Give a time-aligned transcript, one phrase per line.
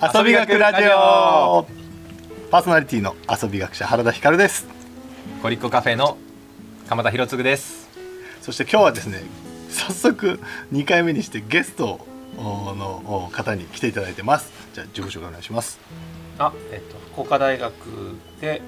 [0.00, 1.66] 遊び学ラジオ。
[2.52, 4.68] パーソナリティの遊び学者原田光です。
[5.42, 6.16] コリッコカフェの
[6.88, 7.88] 鎌田博次です。
[8.40, 9.22] そして今日はですね
[9.68, 10.38] 早速
[10.72, 11.98] 2回目にしてゲスト
[12.36, 14.52] の方に来ていただいてます。
[14.72, 15.80] じゃあ自己紹介お願いします。
[16.38, 17.72] あ、えっと、福岡大学
[18.40, 18.62] で、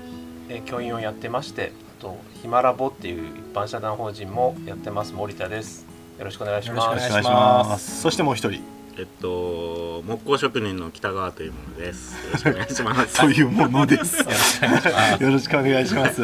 [0.48, 5.12] え教員をやってましてあとヒマラボっていう一般社団法人もやってます。
[5.12, 5.86] 森田です。
[6.18, 6.86] よろしくお願いします。
[6.86, 8.00] よろしくお願いします。
[8.00, 12.14] そしてもう一人えっと木工職人の北川というものです。
[12.26, 13.16] よろしくお願いします。
[13.20, 14.18] というものです。
[15.20, 16.22] よろしくお願いします。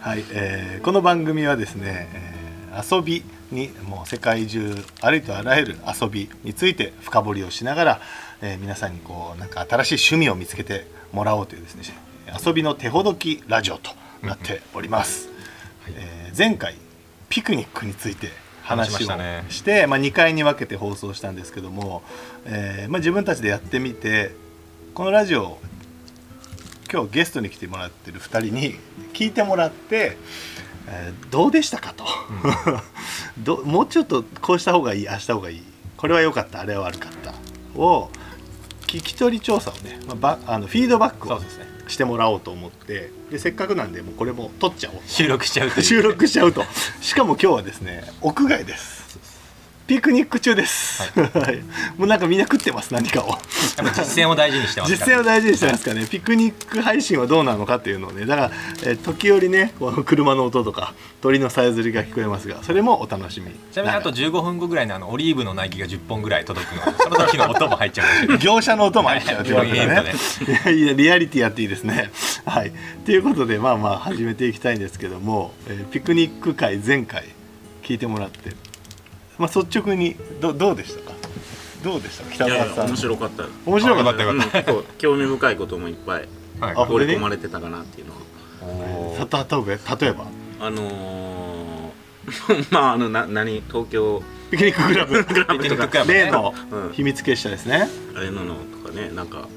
[0.00, 8.00] はい、えー、この番組はですね、えー、遊びにもう世界中ありとあらゆる遊びについて深掘りをしながら、
[8.40, 11.84] えー、皆さんにこうなんか新しい趣味を見つけてもらおうというですね
[12.44, 13.90] 遊びの手ほどきラジオと
[14.22, 15.28] なっております。
[15.84, 16.74] はい、えー、前回
[17.28, 18.30] ピクニックについて
[18.62, 18.98] 話を
[19.48, 22.02] して、ね、まあ、2回に分けて放送したんですけども、
[22.44, 24.34] えーまあ、自分たちでやってみて
[24.94, 25.58] このラジオ
[26.90, 28.74] 今日ゲストに来てもらってる2人に
[29.14, 30.16] 聞いてもらって、
[30.88, 32.04] えー、どうでしたかと、
[33.38, 35.62] うん、 どもうちょっとこうした方がいいああした方がいい
[35.96, 37.34] これは良かったあれは悪かった
[37.80, 38.10] を
[38.82, 41.40] 聞き取り調査をね、まあ、あのフィードバックを
[41.88, 45.00] してもらおうと思ってでせっかくなんでもうこれも撮っちゃおう。
[45.06, 46.64] 収録しちゃうと 収録しちゃうと。
[47.00, 49.01] しかも今日はですね屋外です
[49.86, 51.56] ピクニック中です、はい、
[51.98, 53.36] もうなんかみんな食ってます何かを。
[53.76, 58.50] 実践を大事にしてます実践を大事にしてますからねピクニック配信はどうなのかっていうのをねだから、
[58.84, 63.50] えー、時折ねこの車の音とか鳥のさえずりが聞こえますがそれもお楽しみ。
[63.72, 68.38] ちなみにあと15分後ぐらいのあのオリーブの苗木が10本ぐらい届くのでその時の音も入っちゃう。
[68.38, 70.12] 業者の音も入っちゃうということでね。
[70.72, 70.86] い。
[70.86, 72.10] やリアリティやっていいですね。
[72.44, 72.72] はい。
[73.04, 77.24] ということでまあまあ始めていきたいんですけども、えー、ピクニック会前回
[77.82, 78.50] 聞いてもらって
[79.38, 81.12] まあ、率直にどどうでしたか？
[81.82, 82.86] どうでした北川さん。
[82.88, 86.28] 面白かった面白かったうん、結構興味深いこともいっぱい
[86.60, 89.26] 放り込まれてたかなっていうのは。
[89.26, 89.38] た
[89.96, 90.26] 例えば？
[90.60, 93.62] あのー、 まああのな何？
[93.66, 94.22] 東京。
[94.50, 95.24] ピクニッククラブ。
[95.24, 95.68] クラブ。
[95.68, 96.54] とか例の
[96.92, 99.48] 秘密結社ですね、うん、あれなのとかねなんか。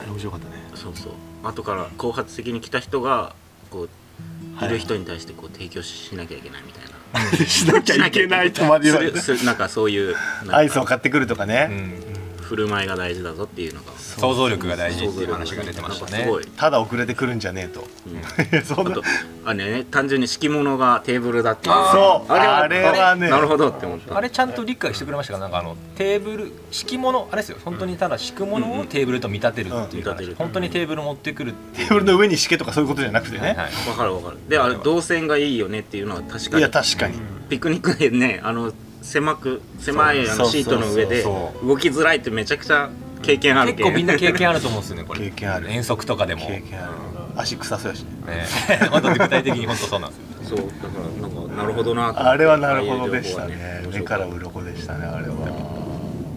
[0.00, 0.52] あれ面白かったね。
[0.74, 1.12] そうそう。
[1.42, 3.34] 後から後発的に来た人が
[3.70, 4.68] こうい。
[4.68, 6.79] る人に対してこう提供しなきゃいけないみたいな。
[7.46, 10.16] しなきゃいけないとまで言われてなんかそういう
[10.48, 12.09] アイスを買ってくるとかね、うん、
[12.50, 13.92] 振る舞いが大事だぞっていうのが。
[13.96, 16.26] 想像力が大事っていう話が出てましたね。
[16.56, 18.96] ただ遅れてくるんじゃねえと、うん、 そんな
[19.44, 21.74] あね単純に敷物がテーブルだっていう。
[21.92, 22.32] そう。
[22.32, 23.30] あれはね。
[23.30, 24.16] なるほどって思った。
[24.16, 25.38] あれちゃんと理解してくれましたか？
[25.38, 27.58] なんかあのテーブル敷物あれですよ。
[27.64, 30.32] 本当にただ敷くものをテーブルと見立てるっていう話、う。
[30.32, 33.40] ん、本当にテーブル持ってくるテーブルの上に敷けとかそういうことじゃなくてね。
[33.40, 34.38] わ、はいはい、かるわかる。
[34.48, 36.58] であれ動線がいいよねっていうのは確かに。
[36.58, 37.14] いや確かに、
[37.48, 38.72] ピクニックでねあの
[39.02, 42.90] 狭く狭いあのシートの上で動きづらいってめちゃくちゃ
[43.22, 45.20] 経験ある結構みんな経験あると思うんですよねこれ。
[45.20, 45.70] 経験ある。
[45.70, 46.46] 遠足とかでも。
[46.46, 46.92] 経験ある、
[47.34, 48.10] うん、足臭そうやしね。
[48.26, 48.46] ね。
[48.90, 50.58] 本当具体的に本当そうなんですよ、ね、そう。
[50.58, 53.56] だからなんかなるほどなあれはなるほどでしたね。
[53.56, 55.34] ね目から鱗でしたねあれは。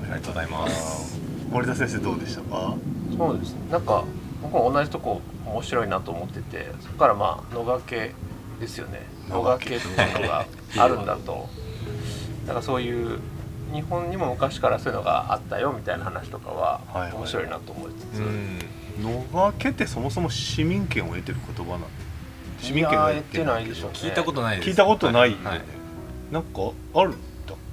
[0.04, 1.20] ありがとうございます。
[1.52, 2.76] 森田先生どうでしたか？
[3.18, 4.04] そうですなんか
[4.42, 8.12] 僕も同じとこ面白いなと思っててそこからまあ野掛け
[8.60, 9.02] ですよね。
[9.30, 10.46] 野掛けっていうのが
[10.78, 11.48] あるんだと
[12.46, 13.20] なんかそういう
[13.74, 16.82] 日本にも昔からそういうのがあったよみたいな話とかは
[17.14, 18.34] 面白いなと思いつつ、はいは
[19.12, 21.88] い、野掛けってそもそも市民権を得てる言葉なの
[22.60, 24.70] 市民権を得てないでしょう、ね、聞いたことないです。
[24.70, 25.62] 聞いたことないよね、はい、
[26.32, 26.50] なんか
[26.94, 27.20] あるんだっ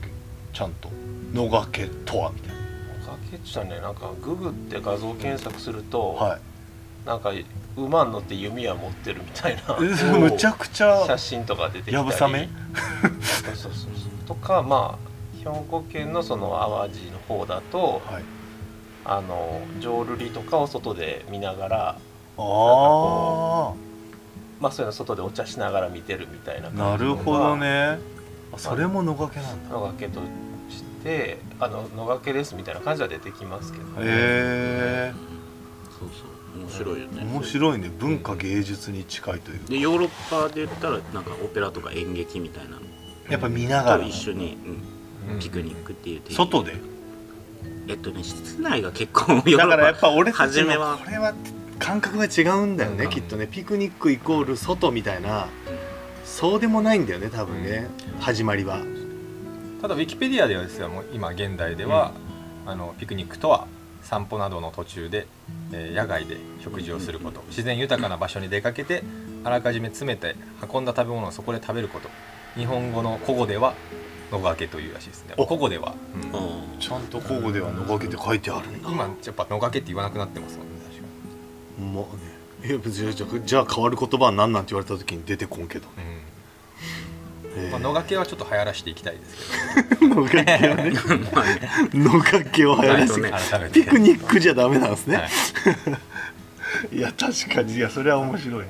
[0.03, 0.09] け？
[0.53, 0.91] ちゃんと。
[1.33, 2.55] 野掛けとはみたいな。
[2.55, 2.61] 野
[3.07, 6.41] 掛けってねなんかググって画像検索すると、はい。
[7.07, 7.33] なんか
[7.77, 9.77] 馬に乗って弓矢持ってるみたいな。
[9.77, 11.97] むちゃくちゃ写真とか出てきたり。
[11.97, 12.49] やぶさめ？
[13.23, 13.91] そうそうそう
[14.31, 18.23] とかまあ兵庫県のその淡路の方だと、はい、
[19.05, 21.99] あの浄瑠璃とかを外で見ながら
[22.39, 23.75] あ
[24.61, 27.99] まあそういうの外でお茶しながら見てるみたいななるほどね。
[28.57, 29.75] それも野掛けなんだ。
[29.75, 30.21] 野掛けと
[30.69, 35.13] してあの野掛けですみたいな感じは出てきますけど、ね、へえ
[35.99, 36.61] そうそう。
[36.61, 37.23] 面白いよね。
[37.25, 37.91] 面白いね。
[37.99, 42.81] 文化芸術に近いというでヨーロッパで言ったらなんかオペラとか演劇みたいなの
[43.31, 44.05] やっぱ見ながら。
[44.05, 44.59] 一緒に、
[45.29, 46.75] うん、ピクニックっていう外で？
[47.89, 50.99] えっとね室内が結構だからやっぱ俺初めは。
[50.99, 51.35] これは
[51.79, 53.47] 感覚が違うんだよね、うん、きっとね。
[53.47, 55.49] ピクニックイコール外みたいな、うん、
[56.25, 58.83] そうでもないんだよね多分ね、うん、始まりは。
[59.81, 62.13] ただウィキペディアではですよもう今現代では、
[62.67, 63.67] あのピクニックとは
[64.03, 65.27] 散歩などの途中で、
[65.73, 69.03] えー、野外で食事をすること、自然豊かな場所に出かけて
[69.43, 70.37] あらかじめ詰めて
[70.71, 72.11] 運んだ食べ物をそこで食べること
[72.61, 73.73] 日本語の古語では
[74.31, 75.33] 野掛けというらしいですね。
[75.39, 75.47] お。
[75.47, 76.23] ここでは、うん。
[76.23, 76.79] うん。
[76.79, 81.07] ちゃんと交互では野掛けって書いてあるんだ今やっぱ野掛けって言わなくなってますもんね確か
[81.79, 81.93] に。
[81.95, 82.69] まあね。
[82.69, 85.87] いや別にじゃあじゃあ変わる言葉は何なんて言われた時に出てこんけど。
[85.87, 85.93] ね、
[87.55, 87.63] うん。
[87.63, 87.71] えー。
[87.71, 90.93] まあ、野掛けはちょっと流行らしていきたいですけ野掛けをね
[91.33, 91.71] まあね。
[91.95, 93.21] 野掛けを流行らせて。
[93.23, 95.23] ねど改めてピクニックじゃダメなんですね、は
[96.93, 96.97] い。
[96.97, 97.75] い、や確かに。
[97.75, 98.67] いやそれは面白いな。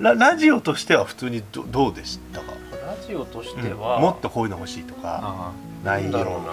[0.00, 2.40] ララジオとしては普通にどどうでした？
[2.40, 2.51] か、
[3.14, 3.62] オとしうん。
[3.62, 5.52] ては、もっとこういうの欲しいとか
[5.84, 6.52] なんだろうな。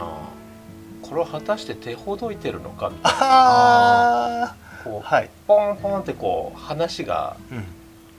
[1.01, 3.17] これを果たして手ほどいてるのかみたいな。
[3.21, 7.65] あこう、あはい、ポンポンってこう話がうん、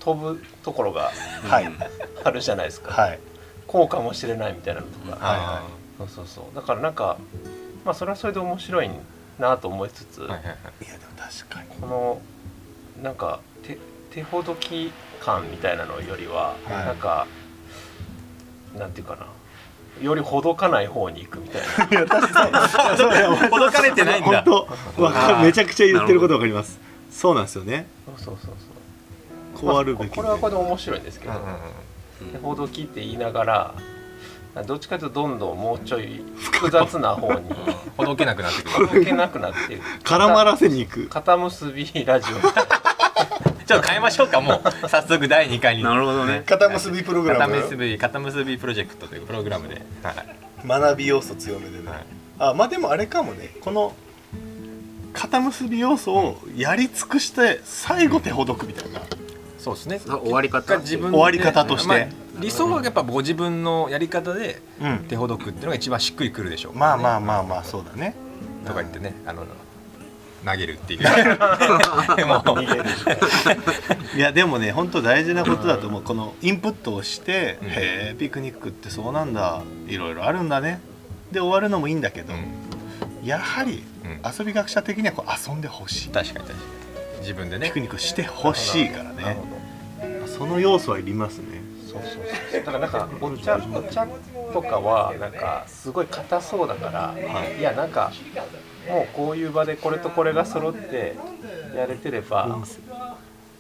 [0.01, 1.11] 飛ぶところが
[1.49, 1.67] はい。
[1.67, 1.77] うん。
[2.25, 3.19] あるじゃないですか、はい。
[3.67, 5.63] こうかもしれないみたいなのとか、あ
[5.99, 6.57] そうそうそう。
[6.57, 7.19] だからなんか
[7.85, 8.91] まあそれはそれで面白い
[9.39, 10.51] なと思いつつ、はいはいは
[10.81, 10.85] い。
[10.85, 11.69] いやでも確かに。
[11.81, 12.21] この
[13.03, 13.79] なんか手
[14.11, 14.91] 手ほどき
[15.21, 16.87] 感みたいなのよりは、はい。
[16.87, 17.27] なんか
[18.79, 19.27] なんていうかな。
[20.01, 21.99] よりほどかない方に行くみたいな。
[21.99, 22.53] いや確かに。
[23.49, 24.43] ほどかれてないんだ。
[24.43, 25.03] 本当。
[25.03, 25.39] わかる。
[25.45, 26.79] めちゃくちゃ言ってることわかります。
[27.11, 27.87] そうなんですよね。
[28.07, 28.55] そうそうそう
[29.55, 29.67] そう。
[29.67, 31.35] こうあるべきで、まあこれはこれで面白いんですけど、
[32.43, 33.75] ほどきって言いながら
[34.67, 37.51] どっちかというとどんどんもうちょい複雑な方に。
[37.97, 41.09] ほどけなくなってくほるどけなくなっていく絡まらせに行く。
[41.09, 42.37] 肩結びラジオ
[43.71, 44.89] ちょっと変えましょうかもう。
[44.89, 45.85] 早速第2回に。
[45.85, 46.43] なるほどね。
[46.45, 50.15] 肩結びプログラ肩ム結び肩結びプロジェクトというプログラムで、はい
[50.67, 52.05] 学び要素強めでね、はい。
[52.39, 53.55] あまあでもあれかもね。
[53.61, 53.95] この
[55.13, 59.03] 肩結び要素をやり尽くして最後手ほどくみたいな、
[59.57, 60.01] そうですね。
[60.09, 60.75] あ終わり方。
[60.75, 61.17] が自分で。
[61.17, 61.89] 終わり方として。
[61.89, 62.07] まあ
[62.41, 64.99] 理想はやっぱご自分のやり方でうん。
[65.09, 68.17] 手ほどくっていうのが一番しっくりくるでしょうまあまああまあまあそうだね。
[68.67, 69.45] とか言ってねあの
[70.45, 71.01] 投げるっていう。
[74.17, 76.03] いやでもね本当大事なことだと思う。
[76.03, 77.69] このインプットをして、うん。
[77.69, 79.63] へえピクニックってそうなんだ。
[79.87, 80.81] いろいろあるんだね。
[81.31, 83.27] で終わるのもいいんだけど、うん。
[83.27, 84.21] やはりうん。
[84.39, 86.09] 遊び学者的にはこう遊んでほしい。
[86.11, 86.61] 確かに確かに。
[87.21, 87.67] 自分でね。
[87.67, 89.37] ピクニックしてほしいからね。
[90.27, 91.61] その要素はいりますね。
[91.87, 92.13] そうそう
[92.53, 92.65] そう。
[92.65, 94.07] だからなんかお茶お茶
[94.53, 97.15] とかはなんかすごい硬そうだから、
[97.59, 98.11] い、やなんか
[98.89, 101.17] もうこういう場でこれとこれが揃って
[101.77, 103.19] やれてれば、こんにちは。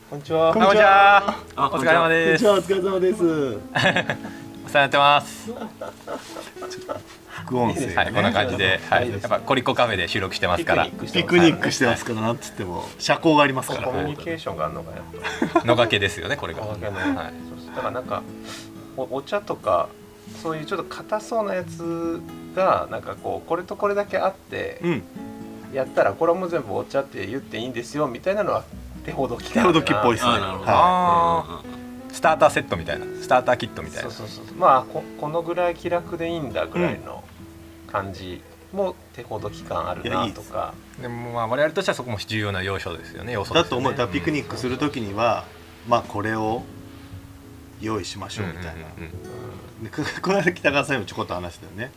[0.08, 0.52] こんにちは。
[0.52, 2.48] こんにちはあお疲れ様です。
[2.48, 3.22] お疲れ様です。
[4.66, 5.52] お世話になってます。
[7.28, 7.94] 副音声、ね。
[7.94, 9.10] はいこんな感じで、はい。
[9.10, 10.84] やっぱコリコカフェで収録してますから。
[10.86, 12.84] ピクニックしてピクニックしてますからなんつっても。
[12.98, 13.88] 社交がありますから。
[13.88, 15.02] コミュニケーションがあるのがやっ
[15.52, 15.58] ぱ。
[15.60, 16.62] 野掛けですよねこれが。
[16.62, 16.80] はい。
[16.80, 18.22] だからなんか
[18.96, 19.88] おお茶とか
[20.42, 22.20] そういうちょっと硬そうなやつ
[22.54, 25.02] がなんかこうこれとこれだけあってうん。
[25.72, 28.64] やったらこれも全部お茶って言っていいんですよみたいなのは
[29.04, 30.32] 手ほどき手ほどきっぽいですね。
[32.12, 33.06] スターターセットみたいな。
[33.20, 34.10] スターターキットみたいな。
[34.10, 37.22] そうそうそうまあここのぐらい気楽でいいんだぐらいの
[37.86, 38.42] 感じ
[38.72, 40.74] も手ほどき感あるなとか。
[41.00, 43.32] でもまあ我々としてはそこも重要な要素ですよね。
[43.32, 43.84] 要素だですよね。
[43.84, 44.06] と思う。
[44.06, 45.44] だピクニックするときには、
[45.88, 46.64] まあこれを
[47.80, 48.82] 用意しましょうみたいな、うんうん。
[48.82, 49.10] うんうん
[49.84, 51.90] でこ この間北川さんにもちょこっと話したよね。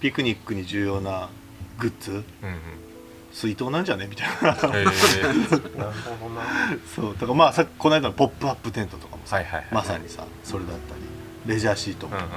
[0.00, 1.30] ピクニックに重要な
[1.78, 2.10] グッズ。
[2.10, 2.24] うんうん。
[3.32, 4.06] 水筒なんじゃね？
[4.06, 4.50] みたいな。
[4.50, 5.78] へー。
[5.78, 6.42] なるほどな。
[6.94, 7.14] そう。
[7.14, 9.68] だからまあさこの間のポップアップテントとかもさ、はいはいはい。
[9.72, 10.94] まさにさそれだった
[11.46, 12.28] りレジャーシート、うんうんうんうん。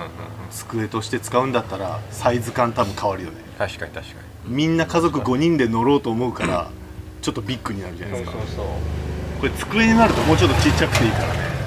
[0.50, 3.36] 机として使うんだったらサイズ感多分変わるよね。
[3.58, 4.14] 確かに確か
[4.46, 4.56] に。
[4.56, 6.70] みんな家族5人で乗ろうと思うから
[7.22, 8.38] ちょっとビッグになるじゃないですか。
[8.38, 8.66] そうそう。
[9.42, 11.59] これ机になるともうちょっとちっちゃくていいからね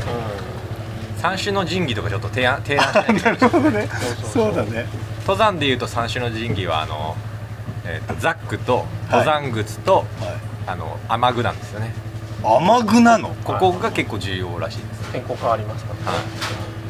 [1.22, 3.22] 三種の神器とかちょっと提案提案しないと。
[3.22, 3.88] なるほどね。
[4.32, 4.86] そうだね。
[5.20, 7.16] 登山でいうと三種の神器はあの、
[7.86, 10.06] えー、とザックと登山靴と、はい。
[10.64, 11.92] あの雨具なんですよね。
[12.44, 13.30] 雨具なの？
[13.42, 15.92] ここが結構重要らしいです、天候変わりますか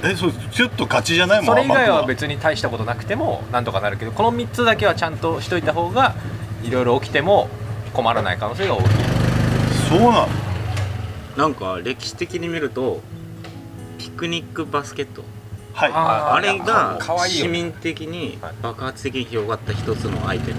[0.02, 1.42] らねえそうちょっとガチじゃない？
[1.42, 6.14] もんそれ以外は別に大したことなくてもなんとかなるけどこの3つだけはちゃんとしといた方が
[6.62, 7.48] いろいろ起きても
[7.94, 8.88] 困らない可能性が大きい。
[9.88, 10.28] そうなの？
[11.38, 13.00] なんか歴史的に見ると
[14.02, 15.22] ピクニックバスケット。
[15.74, 15.92] はい。
[15.94, 17.50] ああれがかわいいよね。
[17.58, 18.54] 市民的にはい。
[18.60, 20.58] 爆発的に広がった一つのアイテム。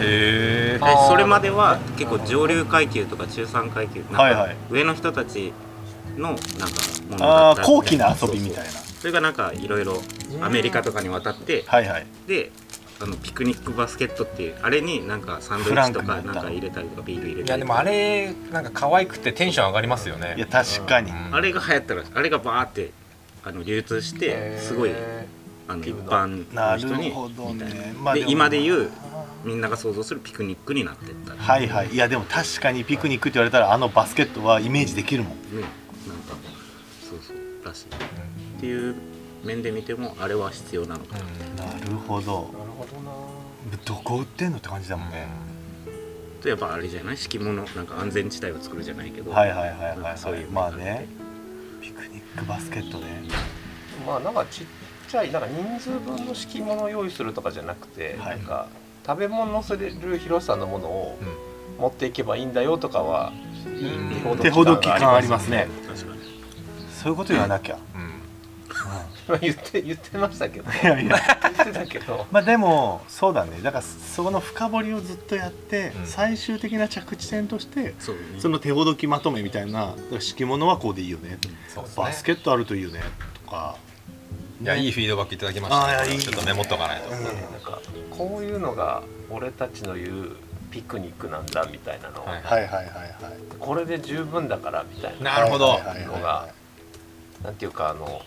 [0.00, 4.56] へえでそれまでは結構上流階級とか中産階級なんかはいはい。
[4.70, 5.52] 上の人たち
[6.16, 6.44] のなんか
[7.10, 8.70] ものだったああ高貴な遊びみたいな。
[8.70, 9.00] そうそう。
[9.00, 10.00] それがなんかいろいろ
[10.40, 12.06] アメリカとかに渡ってはいはい。
[12.28, 12.52] で
[13.00, 20.34] あのピクニックバスケットっていうあれになんかサンドイッチとかなんか入れたりとかビール入れたりいやでもあれなんか可愛くてテンション上がりますよね。
[20.36, 21.34] いや確かに、うん。
[21.34, 22.92] あれが流行ったらあれがバーって
[23.42, 24.92] あの流通してすごい
[25.66, 27.12] あの一般の人に
[27.54, 27.74] みたいな。
[27.74, 28.30] ねまあでも。
[28.30, 28.90] 今で言う
[29.44, 31.88] みんなが想像するピクニックになってったねはいはい。
[31.88, 35.32] いやでも確かにピクニックって言われたらあのバスケットはイメージできるもん。
[35.32, 36.36] なんか
[37.02, 37.86] そうそうらしい。
[37.86, 38.94] っていう
[39.44, 41.16] 面で見てもあれは必要なのか
[41.56, 43.10] な、なるほどなるほど。
[43.70, 45.26] などこ売ってんのって感じだもんね、
[46.40, 47.16] とやっぱあれじゃない？
[47.16, 51.06] 敷物なんか安全地帯を作るじゃないけど、はいはいはいはい、はい、そういうまあね。
[51.80, 53.22] ピクニックバスケットね。
[54.06, 54.66] まあなんかちっ
[55.08, 58.38] ちゃいなんか人数分の敷物を用意するとかじゃなくて、はい。
[58.38, 58.68] なんか
[59.06, 61.18] 食べ物のせれる広さのものを
[61.78, 63.32] 持っていけばいいんだよとかは
[63.66, 64.38] いいうん。
[64.38, 65.68] 手ほどき感ありますね。
[65.86, 66.20] 確かに。
[66.90, 68.02] そういうこと言わなきゃ、うん。
[68.02, 69.03] まあ
[69.40, 70.70] 言って言ってましたけど。
[70.70, 71.16] いやいや。
[71.42, 72.26] 言ってたけど。
[72.30, 73.60] まあでもそうだね。
[73.62, 76.06] だからそこの深掘りをずっとやって、うん。
[76.06, 77.94] 最終的な着地点としてね。
[78.38, 81.38] その手ほどきまとめみたいな敷物はこうでいいよね、
[81.68, 82.04] そうですね。
[82.04, 83.00] バスケットあるといいよね。
[83.44, 83.76] とか。
[84.62, 87.24] いやいいフィードバックいただきました、あーいやいいちょっとメモっとかないと、うん。
[87.24, 90.36] なんかこういうのが俺たちの言う
[90.70, 92.22] ピクニックなんだみたいなの。
[92.22, 92.42] を、はい。
[92.42, 92.86] はいはいはいはい。
[93.58, 95.34] これで十分だからみたいな。
[95.34, 95.68] なるほど。
[95.68, 96.06] はいはいはい。
[96.06, 96.48] のが
[97.42, 98.22] なんていうかあの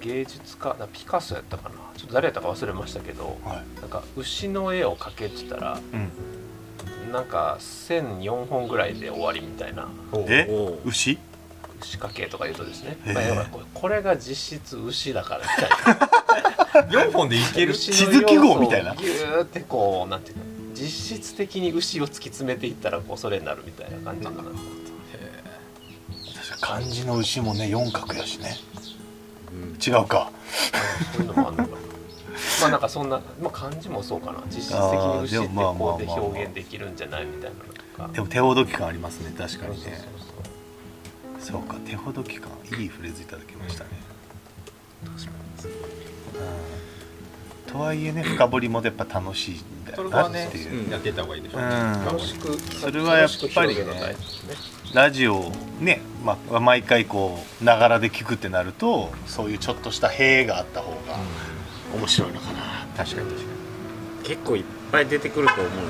[0.00, 1.76] 芸術家なピカソやったかな。
[1.96, 3.80] ちょっと誰やったか忘れましたけどはい。
[3.80, 7.12] なんか牛の絵を描けって言ったらうん。
[7.12, 9.88] なんか線4本ぐらいで終わりみたいな。
[10.28, 10.48] え？
[10.84, 11.18] 牛？
[11.82, 17.72] 牛掛けとか言うとですね、へえまあ、要はこれこれが実質牛だからみたいな4本でいける？
[17.72, 18.94] 牛地図記号みたいな。
[18.94, 20.44] ギューってこうなんていうの？
[20.74, 24.36] 実質的に牛を突き詰めていったらこうそれになるみたいな感じかな。
[24.36, 24.52] 確
[26.60, 28.56] か漢字の牛もね四角やしね。
[28.69, 28.69] うん
[29.84, 30.30] 違うか。
[31.12, 31.76] そういうのもあるのかな
[32.60, 34.42] まあなんかそんな、まあ、漢字もそうかな。
[34.46, 38.08] 実質的に牛ってこうで表現できるんじゃないみたいなのとか。
[38.12, 39.34] でも手ほどき感ありますね。
[39.36, 40.20] 確かにね。
[41.40, 43.90] そうか手ほどき感いいフレーズいただきましたね、
[47.66, 49.54] うん、とはいえね深掘りもやっぱ楽しい。
[49.54, 50.10] んだよな。
[50.10, 50.90] それはねっていう、うん。
[50.90, 51.58] やってた方がいいでしょ。
[51.58, 52.04] う、うん。
[52.04, 53.84] 楽しくそれはやっぱりね
[54.94, 61.16] ラジオをね、まあ、毎回こうながらで聞くってなるとそういうちょっとした塀があった方が
[61.94, 63.46] 面白いのかな、確かに確か
[64.24, 65.80] 結構いっぱい出てくると思うよね。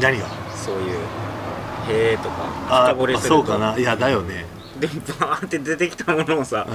[0.00, 0.26] 何が？
[0.54, 0.98] そういう
[1.88, 2.36] 「へえ」とか
[2.68, 3.34] あ深掘りすると。
[3.36, 3.78] そうかな。
[3.78, 4.44] いやだよね、
[4.80, 6.66] でもバーって出てきたものをさ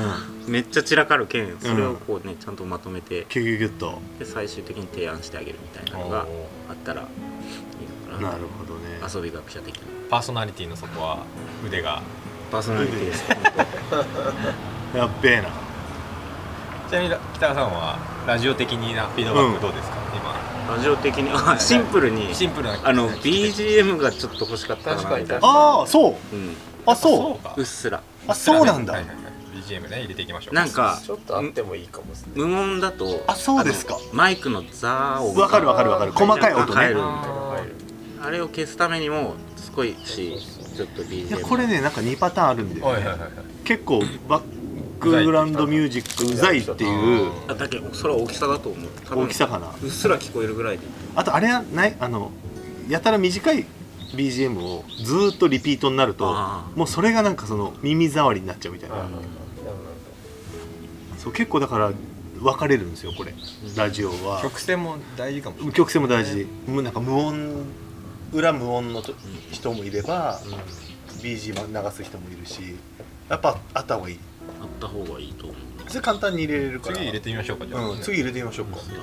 [0.45, 1.57] う、ん、めっちゃ散らかるけん。
[1.59, 3.99] それをこうねちゃんとまとめてキュギュギュッと。
[4.19, 6.27] で最終的に提案してあげるみたいなにのが
[6.69, 8.31] あったらいいのかな。
[8.31, 8.99] なるほどね。
[9.13, 9.83] 遊び学者的な。
[10.09, 11.25] パーソナリティのそこは
[11.65, 12.01] 腕が。
[12.51, 13.23] パーソナリティです
[14.95, 15.49] やっべえな。
[16.89, 19.97] ちなみに北川さんはラジオ的になフィードバックどうですか、
[20.69, 25.47] ラジオ的にあシンプルに今シンプルなあの BGM がちょっと欲しかったな確かにみたいな。
[25.47, 26.35] ああそう。
[26.35, 27.55] うんあそうか。
[27.57, 28.01] うっすら。
[28.27, 29.23] あそうなんだ、はいはいはい
[29.53, 30.55] BGM ね入れていきましょう。
[30.55, 32.31] なんかちょっとあってもいいかもですね。
[32.35, 33.97] 無音だとあそうですか。
[34.11, 36.11] マイクのザーをわかるわかるわかる。
[36.11, 36.95] 細かい音ね。
[38.21, 39.35] あれを消すためにも
[39.75, 43.29] 少しちょっとい BGM やこれねなんか2パターンあるんで、はいはいはいはい。
[43.63, 44.43] 結構バッ
[44.99, 47.31] クグラウンドミュージックうざいっていう。
[47.47, 48.89] あだけどそれは大きさだと思う。
[49.25, 49.67] 大きさかな。
[49.83, 50.85] うっすら聞こえるぐらいで。
[51.15, 51.95] あとあれはない？
[51.99, 52.31] あの
[52.89, 53.65] やたら短い
[54.15, 56.31] BGM をずーっとリピートになると
[56.75, 58.95] もうそれがなんかその耳障りになっちゃうみたいな、
[61.17, 61.91] そう結構だから
[62.39, 63.33] 分かれるんですよこれ。
[63.75, 64.41] ラジオは。
[64.41, 65.55] 曲線も大事かも。
[65.55, 66.45] しれない曲線も大事。
[66.67, 67.65] むなんか無音
[68.33, 69.13] 裏無音のと
[69.51, 70.39] 人もいれば、
[71.21, 72.75] BGM 流す人もいるし
[73.29, 74.19] やっぱあった方がいい。
[74.61, 75.55] あった方がいいと思う。
[75.87, 76.95] それ簡単に入れれるから。
[76.95, 78.77] 次入れてみましょうかじゃあ、うん、次入れてみましょうか。
[78.77, 78.97] うっすら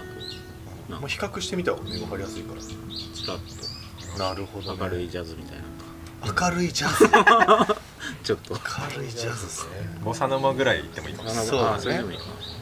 [0.97, 2.61] ともう比較してみた方がね分かりやすいから。
[2.61, 3.39] ちらっ
[4.19, 7.09] なるほど、ね、と明るいジャズみたいな明るいジャズ。
[8.23, 8.55] ちょっと。
[8.95, 9.45] 明るいジャズ。
[9.47, 11.29] ですねボサノマぐらいでもいいかも。
[11.31, 12.17] しれないそうだね。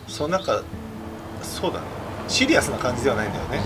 [0.07, 0.63] あそうなんか
[1.43, 1.87] そうだね。
[2.29, 3.59] シリアスな感じではないんだよね、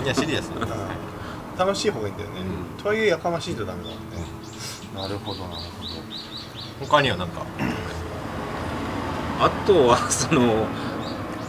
[0.04, 1.58] いやシリアスなうん。
[1.58, 2.40] 楽しい方がいいんだよね、
[2.78, 4.00] うとはいえやかましいとダメだもんね。
[4.94, 5.56] なるほどなる
[6.80, 7.42] ほ他にはなんか？
[9.38, 10.66] あとはその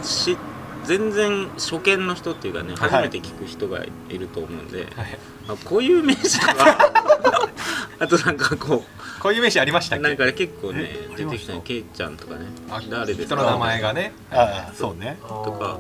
[0.04, 0.38] し
[0.86, 2.90] 全然初見の人っていうかねはい。
[2.90, 5.20] 初めて聞く人がいると思うんで、はい。
[5.48, 6.56] あこういう名詞が
[8.00, 8.84] あとなんかこ
[9.20, 10.06] こういう名詞ありましたっけ？
[10.06, 13.36] うなんかね結構ね出てきたねケイちゃんとかねあ誰ですか？
[13.36, 14.14] 人の名前がね。
[14.32, 15.18] どああそうね。
[15.22, 15.80] とか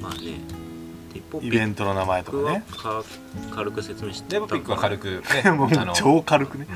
[0.00, 0.40] まあね
[1.40, 2.64] イベントの名前とかね。
[2.76, 3.02] か
[3.54, 6.66] 軽く説明してデボピックは軽く、 くねもう超軽くね。
[6.70, 6.72] う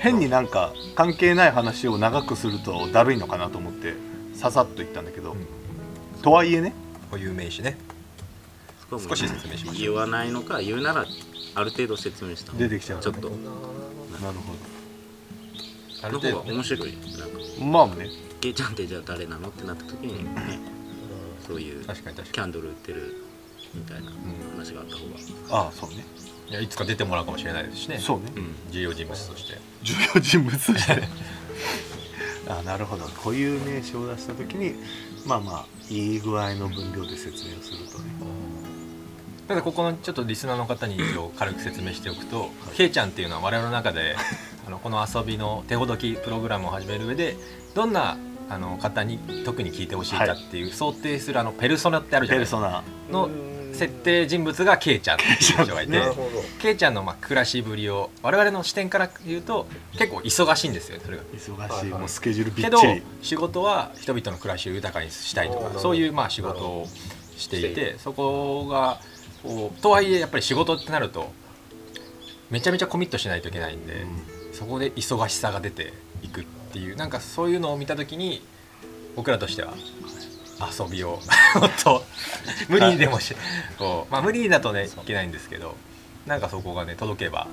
[0.00, 3.94] 変になんか関係ない話を長くするとだるいのかなと思って
[4.34, 5.34] ささっと言ったんだけど、
[6.22, 6.72] とはいえね。
[7.10, 7.76] こういう名詞ね。
[8.94, 9.92] ん、少し説明しましょう。
[9.92, 11.06] 言わないのか言うなら
[11.54, 13.28] ある程度説明した出てきちゃうちょっと。
[13.30, 13.40] なる
[16.02, 16.92] あるの方が程度ね面白い。
[16.92, 18.08] なんかほどまあね。
[18.40, 19.48] ケイちゃんってじゃあ誰なの？
[19.48, 20.60] ってなった時にね
[21.46, 23.14] そういう確かに確かキャンドル売ってる
[23.74, 24.12] みたいな
[24.52, 25.64] 話があった方が。
[25.64, 25.96] ああそうね。
[25.96, 26.02] に
[26.52, 27.98] いやいつか出てもらうかもしれないですしね。
[27.98, 28.32] そうね。
[28.36, 28.54] うん。
[28.70, 29.58] 重要人物として。
[29.82, 31.02] 重要人物として。
[32.48, 33.04] あなるほど。
[33.06, 34.74] 固有名詞を出した時に
[35.26, 38.04] まあまあいい具合の分量で説明をするとね。
[39.46, 42.90] ただここのちょっとリスナーの方に一応軽く説明しておくとけい。
[42.90, 44.14] ちゃんっていうのは我々の中で
[44.66, 47.36] あのこの遊びの手ほどきプログラムを始める上で
[47.74, 48.18] どんな
[48.50, 52.58] あの方に特に聞いてほしいかっていう想定するあのペルソナってあるじゃないですか。
[52.58, 52.70] ペル
[53.10, 53.26] ソナ。
[53.26, 53.28] の
[53.78, 56.02] 設定人物がケイちゃんっていう人がいて
[56.60, 61.22] ケイちゃんのまあ暮らしぶりを我々の視点から言うと結構忙しいんですよねそれが。
[61.24, 61.90] 忙しい。
[61.90, 63.02] もうスケジュールびけどっちり。
[63.22, 66.86] 仕事は人々の暮らしを豊かにしたいとかそういうまあ仕事を
[67.36, 67.74] していしてい。
[67.74, 69.00] てそこが
[69.42, 71.30] こうとはいえやっぱり仕事ってなると
[72.50, 74.06] めちゃめちゃコミットしないといけないんで、
[74.52, 75.92] そこで忙しさが出て
[76.22, 78.42] いくっていうなんかそういうのを見た時に
[79.16, 79.74] 僕らとしては
[80.60, 81.20] 遊びを。
[81.60, 82.04] もっと
[82.68, 83.34] 無理にでもし
[83.78, 85.76] こうまあ無理だとねいけないんですけど
[86.26, 87.46] なんかそこがね届けば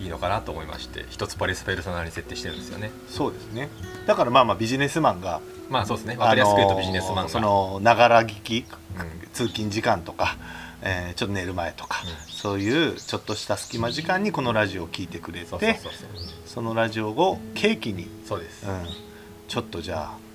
[0.00, 2.90] いいのかなと思いまして一つパレスペルソナに設定してるんですよね。
[3.08, 3.68] そうですね。
[4.06, 6.16] だからまあまあビジネスマンがまあそうですね。
[6.16, 8.64] 分かりやすく言うとビジネスマンが、あのーそのながら聞き
[8.98, 9.28] うん。
[9.32, 10.36] 通勤時間とか、
[10.82, 12.32] えーちょっと寝る前とか、うん。
[12.32, 15.80] そういうちょっとした隙間時間にこのラジオを聞いてくれて
[16.46, 18.86] そのラジオを契機に、そうです、うん、
[19.48, 20.27] ちょっとじゃあ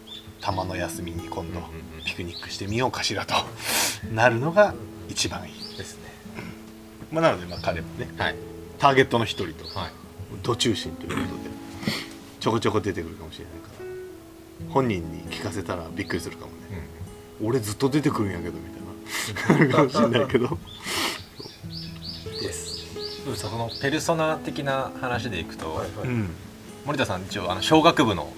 [0.44, 2.04] たまの休みに今度うんうんうん。
[2.04, 3.34] ピクニックしてみようかしらと。
[4.14, 4.76] なるのが
[5.08, 6.04] 一番いい、ですね。
[7.12, 8.36] まあ、なのでまあ彼もねはい。
[8.78, 9.92] ターゲットの一人とはい。
[10.44, 11.50] ど中心ということで
[12.42, 13.70] ちょこちょこ出てくるかもしれないか
[14.68, 16.88] ら本人に聞かせたらびっくりするかもね。
[17.42, 19.74] 俺ずっと出てくるんやけどみたいな。
[19.76, 20.58] かもしれないけど。
[22.42, 22.86] です。
[23.24, 26.08] そうそのペルソナ的な話でいくと、はいはい。
[26.10, 26.30] うん。
[26.86, 28.34] 森田さん一応あの小学部の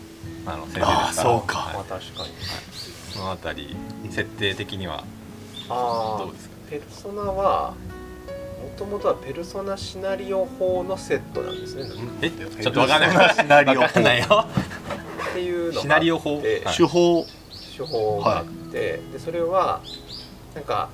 [0.46, 1.14] あの先生ですから。
[1.14, 1.56] そうか。
[1.58, 2.30] まあはい確かに。
[3.14, 3.76] そのあたり
[4.10, 5.04] 設定的には
[5.70, 7.76] ああどうですかペルソナはも
[8.78, 11.90] ともとはペルソナシナリオ法のセットなんですね。
[12.22, 12.30] え？
[12.30, 13.36] ちょっとわかんない。
[13.36, 13.82] シナリオ法。
[13.82, 14.26] わかんないよ。
[15.32, 16.42] っていうのがシナリオ法。
[16.42, 16.76] ではい。
[16.76, 17.26] 手法。
[17.78, 19.82] 手法があって、でそれは
[20.54, 20.90] なんか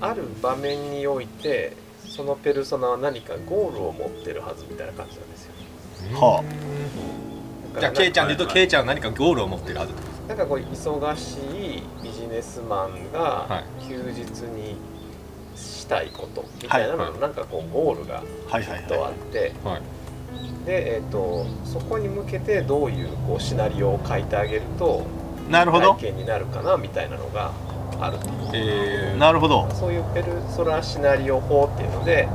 [0.00, 1.76] ある場面において
[2.08, 5.52] そのペルソナは何かゴールを持ってるはずみたいな感じなんですよ。
[6.18, 7.11] はだから
[7.78, 9.92] じゃあケイちゃんで言うとなんかケイちゃんは何かゴールを持ってるはず。
[10.28, 11.38] なんかこう忙し
[11.78, 14.76] いビジネスマンはが休日に
[15.56, 19.52] したいことみたいなのはいのなんかこうゴールがはいはいきっとあはって。
[19.64, 19.82] はい。
[20.64, 25.04] で、えー、とそこに向けてどういうこうシナリオを書いてあげると
[25.48, 25.94] いなるほど。
[25.94, 27.52] 体験になるかなみたいなのが
[28.00, 28.28] あると。
[28.54, 29.68] えー、なるほど。
[29.74, 32.28] そういうペルソナシナリオ法っていうので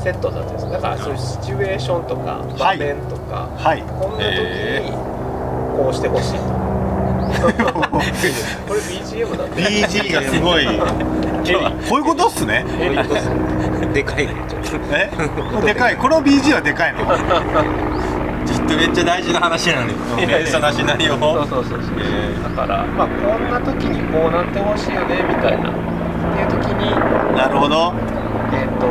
[0.00, 3.82] セットになってるんですだからそういうシチュエーションとか場面とか、はい。
[3.82, 4.92] こんな時えに
[5.76, 7.42] こうしてほしいと、
[8.66, 9.62] これ BGM なんで。
[9.62, 10.66] BG がすごい。
[11.88, 12.64] こういうことっすね。
[13.94, 14.34] でかいね。
[14.48, 15.10] ちょっとえ？
[15.64, 15.96] でかい。
[15.96, 17.00] この BG はでかいの？
[18.46, 20.26] きっとめっちゃ大事な話なのに。
[20.26, 21.96] ペルソナシナリオそう法そうそうそう。
[22.00, 25.70] えだからまあこんな時にこうなってほしいよねみたいな。
[25.70, 25.74] っ
[26.36, 26.90] ていう時に
[27.36, 27.94] なるほど。
[28.52, 28.86] えっ、と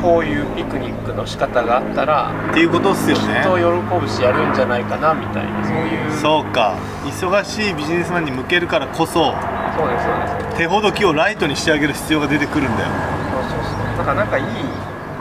[0.00, 3.40] こういうピクニックの仕方があったらっていうことっすよね。
[3.40, 3.64] 人を喜
[4.00, 6.12] ぶしやるんじゃないかなみたいなそういう。
[6.20, 6.76] そうか。
[7.04, 10.56] 忙しいビジネスマンに向けるからこそそうですそうです。
[10.58, 12.88] 手ほどきをライトにしてあげる必要が出てくるんだよ。
[13.32, 13.98] そうそうそう。
[13.98, 14.44] だからなんかいい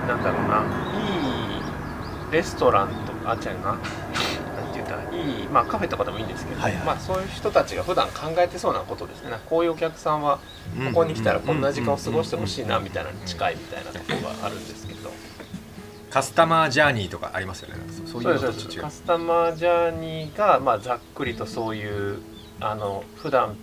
[0.08, 0.64] なんだろうな。
[0.94, 1.06] い
[2.30, 3.72] いレストランとかあっちゃうな。
[3.72, 4.07] なんて言ったら
[5.18, 6.86] いいまあカフェとかでもいいんですけど、はいはい。
[6.86, 9.32] まあそういう人たちが普段考えてそうなことですね。
[9.46, 10.40] こういうお客さんは
[10.94, 15.10] ここに来たらこんな時間を過ごしてほしいなみたいなのに近いみたいなところがあるんですけど。
[15.10, 15.28] ー
[16.10, 17.76] カスタマージャーニーとかありますよね。
[18.06, 18.82] そそういうのと違う。
[18.82, 22.20] カスタマージャーニーが、まあ、ざっくりとそういう
[22.60, 23.56] あの普段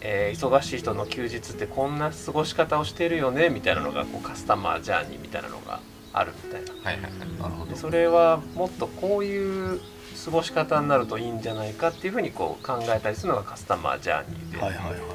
[0.00, 5.80] えー忙しい人の休日ってこんな過ごし方をしてるよねみたいなのがこうカスタマージャーニーみたいなのが
[6.12, 6.72] あるみたいな。
[6.72, 7.12] はいはいはい。
[7.40, 9.80] なるほでそれはもっとこういう
[10.28, 15.08] 過ごし方になるといいんじゃないかっていうふうにこう考えたりするのがカスタマージャーニーで,、はいはいはいはい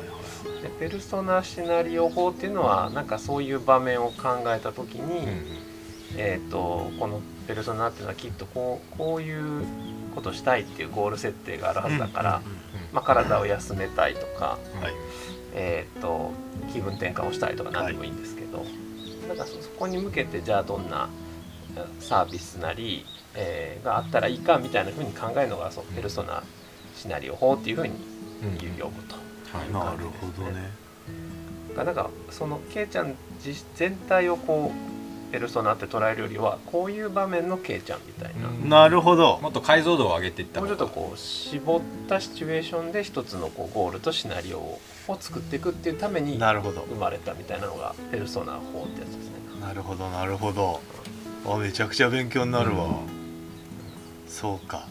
[0.63, 5.43] でペルソナシナリオ法っていうのはなんかそういう場面を考えた時に、うんうん。
[6.15, 9.65] えー、とこのペルソナっていうのはきっとこうこういう
[10.15, 12.41] ことしたいっていうゴール設定があるはずだから、
[12.93, 14.93] まあ、体を休めたいとか、はい。
[15.53, 16.31] えー、と
[16.71, 18.65] 気分転換をしたいとか何でもいいんですけど、
[19.27, 21.09] なんかそそこに向けてじゃあどんな
[21.75, 26.43] えサービスなり、えーがあったらいいかみたいなふうに考えるのがそうペルソナ
[26.95, 27.93] シナリオ法っていうふうに
[28.43, 28.57] うん。
[28.81, 29.15] 呼ぶと。
[29.15, 29.71] はい。
[29.71, 30.71] なるほどね。
[31.75, 38.69] がなんかそのケイちゃん自全体をこうペルソナって捉えるよりはこういう場面のケイちゃんみたいな、うん。
[38.69, 39.39] なるほど。
[39.41, 44.79] もっと解像度を上げていったもうちょっとこう絞ったシチュエーションで一つのこうゴールとシナリオを
[45.19, 46.81] 作っていくっていうためになるほど。
[46.81, 49.33] 生まれたみたいなのがペルソナ法ってやつですね。
[49.59, 50.79] なるほどなるほど。
[51.45, 52.99] あめちゃくちゃ勉強になるわ、
[54.33, 54.87] そうか。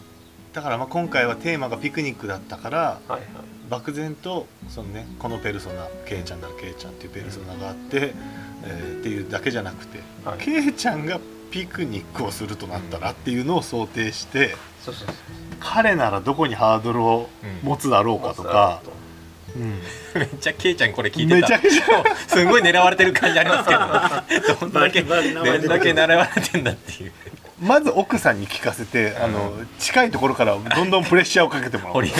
[0.53, 3.21] だからまあ今回はテーマがピクニックだったからはいはい。
[3.69, 8.13] 漠然とそのねこのペルソナケイちゃんならケイちゃんっていうペルソナがあって、
[8.63, 10.37] えーっていうだけじゃなくて、はい。
[10.39, 11.19] ケイちゃんが
[11.51, 15.15] ピクニックをするとなったらっていうのを想定してそうそうそう
[15.59, 17.29] 彼ならどこにハードルを
[17.63, 18.81] 持つだろうかとか、
[19.55, 19.79] うん。
[20.19, 21.47] めっちゃケイちゃんこれ聞いてた。
[21.47, 23.75] めちゃくちゃ すごい狙われてる感じありますけ
[24.53, 25.33] どどんだけどん
[25.67, 27.11] だけ狙われてんだっていう
[27.63, 32.03] まず奥さんに聞かせて、あの近いところからどんどんプレッシャーをかけてもらおう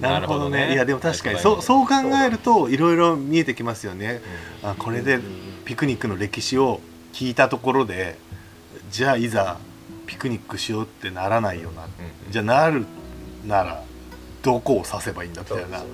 [0.00, 0.58] なるほどね。
[0.60, 0.74] なるほどね。
[0.74, 4.20] いやでも確かにそうそうそう考えるといろいろ見えてきますよね、
[4.62, 5.20] あこれで
[5.64, 6.80] ピクニックの歴史を
[7.12, 8.18] 聞いたところで
[8.90, 9.58] じゃあいざ
[10.06, 11.86] ピクニックしようってならないよな、
[12.30, 12.86] じゃあなる
[13.46, 13.82] なら
[14.42, 15.78] どこを指せばいいんだみたいな。
[15.78, 15.86] そう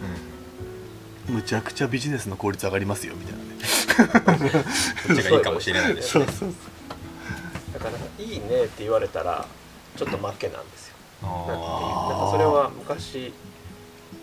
[1.26, 3.54] むちゃくちゃビジネスの効率上がりますよみたいなね。
[5.09, 6.54] こっちがいいかもしれないです そうそう
[7.74, 7.92] だから
[8.24, 9.46] 「いいね」って言われたら
[9.96, 10.94] ちょっと負けなんですよ。
[11.22, 13.32] なんていうあなんかそれは昔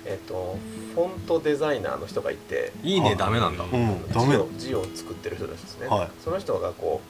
[0.04, 0.58] えっ、と
[0.96, 3.64] フォントデザイナーの人がいてーいいねダメなんだ。
[3.64, 4.32] うんダメ。
[4.32, 6.10] 字を字を作ってる人たちですね、はい。
[6.24, 7.02] その人がこ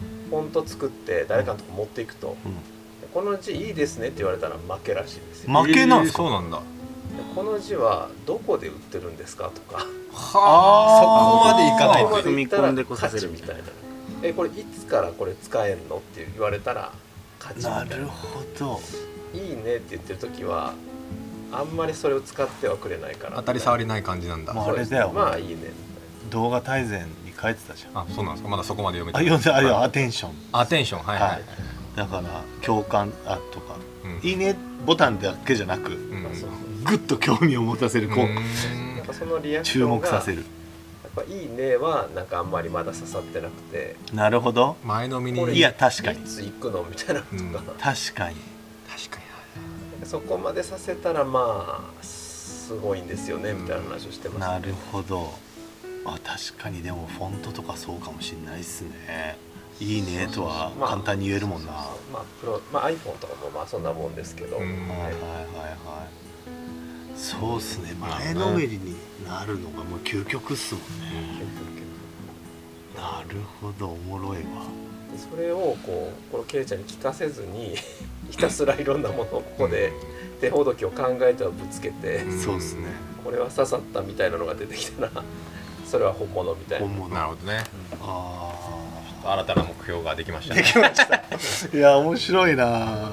[0.00, 2.36] うフォント作って誰かのとこ持っていくと、
[3.14, 6.22] この字いいですねって言われたら負けらしいんですよ、負けなんですか？
[6.24, 6.58] えーそうなんだ。
[6.58, 6.62] で
[7.34, 9.76] この字はどこで売ってるんですかとか。
[9.76, 11.00] はあ。
[11.00, 11.06] そ
[11.46, 13.62] こまでいかないとそこまでいったら踏み込んでこさせるみたいな
[14.22, 15.96] えこれいつからこれ使えんの？
[15.96, 16.92] って言われたら
[17.40, 17.96] 勝ちみたないな。
[17.96, 18.80] るほど。
[19.34, 20.74] いいねって言ってる時は
[21.50, 23.36] あんまりそれを使ってはくれないから。
[23.36, 24.54] 当たり障りない感じなんだ。
[24.54, 25.56] まあそうですあれだよまあいいね。
[26.24, 28.02] み動画大全に書いてたじゃん。
[28.02, 28.48] あそうなんですか？
[28.48, 29.64] まだそこまで読めあて読んであい。
[29.66, 31.42] やはいアテンションアテンションはいはい、はい。
[31.96, 33.76] だから共感あとか。
[34.04, 34.28] うん。
[34.28, 34.56] いいね
[34.86, 36.10] ボタンだけじゃなくうん。
[36.10, 36.50] たいな、まあそう。
[36.84, 40.44] ぐっと興味を持たせるこううなんかそのリアクシ注ョンが目させる
[41.14, 43.96] ぱ「いいね」はなんかあんまりまだ刺さってなくて。
[44.12, 44.76] なるほど。
[44.84, 46.20] 前のみにいや確かに。
[46.20, 47.64] いつ行くのみたいなのと。
[47.64, 47.78] か、うん。
[47.78, 48.36] 確かに。
[48.88, 49.22] 確かに。
[50.04, 55.32] そこまでさせたらまあすごいんですよねみたいな話をしてます、なるほど。
[56.04, 59.38] あ確かにでもフォントとかそうかもしれないっすね。
[59.80, 64.64] いいねとはまあ簡単に言えるもんな、はまあプロまあ、iPhone とかもまあそんなもんですけど、うん。
[64.64, 67.16] いはいはいはい。
[67.16, 67.94] そうっすね。
[67.98, 71.01] 前のめりになるのがもう究極っすもんね
[72.96, 74.42] なるほどおもろいわ。
[75.30, 77.74] それをこうこのケイちゃんに聞かせずに
[78.30, 79.92] ひたすらいろんなものをここで
[80.40, 82.86] 手ほどきを考えてはぶつけて、うんそうっすね。
[83.24, 85.10] これは刺さったみたいなのが出てきたら
[85.86, 86.86] それは本物みたいな。
[86.86, 87.64] 本物なるほどね。
[88.00, 88.52] あ
[89.24, 91.22] 新たな目標ができましたあでねきました。
[91.76, 93.10] いや面白いな。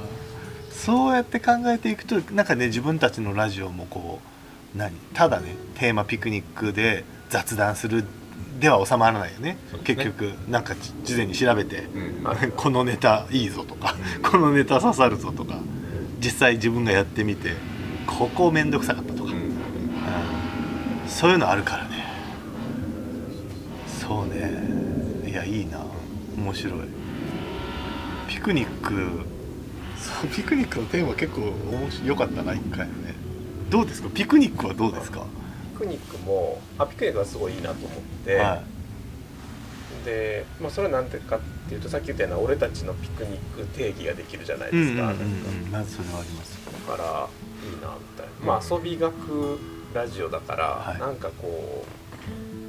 [0.72, 4.20] そうやって考えていくとなんかね自分たちのラジオもこ
[4.74, 4.94] う何？
[5.14, 8.04] ただねテーマピクニックで雑談する
[8.60, 9.52] では収まらないよね。
[9.74, 9.80] ね。
[9.84, 11.88] 結局なんか事前に調べて、
[12.20, 12.24] うん。
[12.26, 14.22] は いこのネタいいぞとか、うん。
[14.30, 15.56] このネタ刺さるぞとか
[16.24, 17.54] 実際自分がやってみて
[18.06, 19.38] ここ面倒くさかったとか、うん。
[19.38, 19.50] うん
[21.08, 22.06] そういうのあるからね。
[23.88, 25.30] そうね。
[25.30, 25.80] いやいいな。
[26.38, 26.74] 面白い。
[28.28, 28.94] ピクニック
[29.98, 33.15] そうピクニックのテーマ結構面白良かったな一回ね。
[33.70, 34.10] どうですか？
[34.13, 35.26] ピクニックはどうですか、ピ
[35.80, 37.89] クニックもあピクニックはすごいいいなと思っ
[38.26, 38.62] て、は
[40.06, 45.24] で、まあ、それはなんでかっていうとさっき言ったような俺たちのピクニック定義ができるじゃないですか、うんう
[45.68, 45.89] んなんか。
[45.89, 46.60] それはあります。
[46.88, 47.30] だから
[47.70, 49.60] いいなみたいな、まあ遊び学
[49.94, 51.00] ラジオだから、はい。
[51.00, 51.86] なんかこ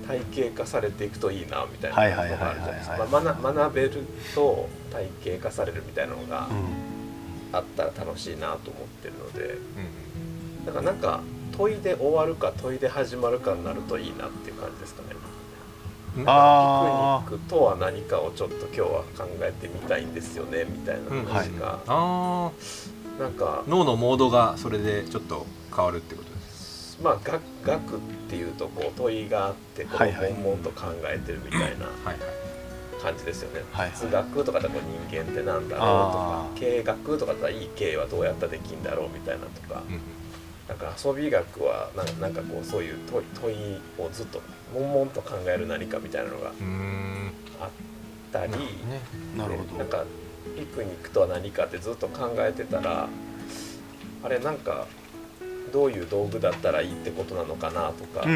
[0.05, 6.91] う体系化されていくといいなみたいなはいのがあるじゃないですはいかまあ学学べると体系化されるみたいなのがうん。
[7.53, 9.55] あったら楽しいなと思ってるので。
[10.59, 10.67] うん。
[10.67, 11.21] だからなんか
[11.61, 15.09] 問いで終わるか問いで始まるかになるといいなっていう感じですかね。
[16.13, 22.51] ピクニックとは何かをちょっと今日は考えてみたいんですよねみたいな話が、あ
[23.21, 25.47] なんかー脳のモードがそれでちょっと
[25.77, 26.99] 変わるってことです。
[27.03, 30.33] まあ学学っていうとこう問いがあってこうはいはい。
[30.33, 32.17] 悶々と考えてるみたいなはいはい。
[33.03, 33.63] 感じですよね。
[33.73, 33.99] はいはい。
[33.99, 40.01] 哲学とかだとこう人間ってなんだろうとか経営学とかだったらいい経営はどうやったらできんだろうみたいなとか、うん
[40.71, 44.41] なんか遊び学はなんかなんかこうそういう問い問いをずっと
[44.73, 46.53] 悶々と考える何かみたいなのが
[47.61, 47.71] あっ
[48.33, 48.53] たり。
[48.53, 48.61] ね
[49.37, 49.79] なるほど。
[49.79, 50.05] なんか
[50.57, 53.09] ピクニックとは何かってずっと考えてたら
[54.23, 54.87] あれなんか
[55.73, 58.27] どういう道具だったらいいってことなのかなとか、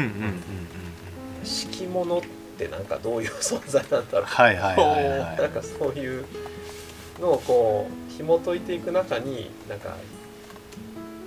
[1.43, 2.21] 敷物っ
[2.57, 5.37] てなんかどういう存在なんだろうはいはいはいはい。
[5.37, 6.25] なんかそういう
[7.21, 9.95] のをこう紐解いていく中になんか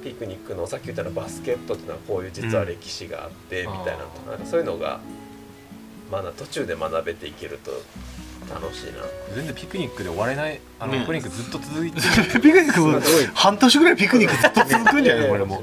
[0.02, 4.36] ピクニックのさっき言ったようなバスケットっていうのはこういう実は歴史があってみたいなのとかな。
[4.36, 5.00] んかそういうのが、
[6.10, 7.70] まあ、途中で学べていけると
[8.52, 8.92] 楽しいな。
[9.34, 12.00] 全然ピクニックで終われないあの、ねピクニックずっと続いて
[12.40, 13.00] ピクニックも
[13.34, 15.28] 半年ぐらいピクニックずっと続くんじゃない？
[15.28, 15.62] これも。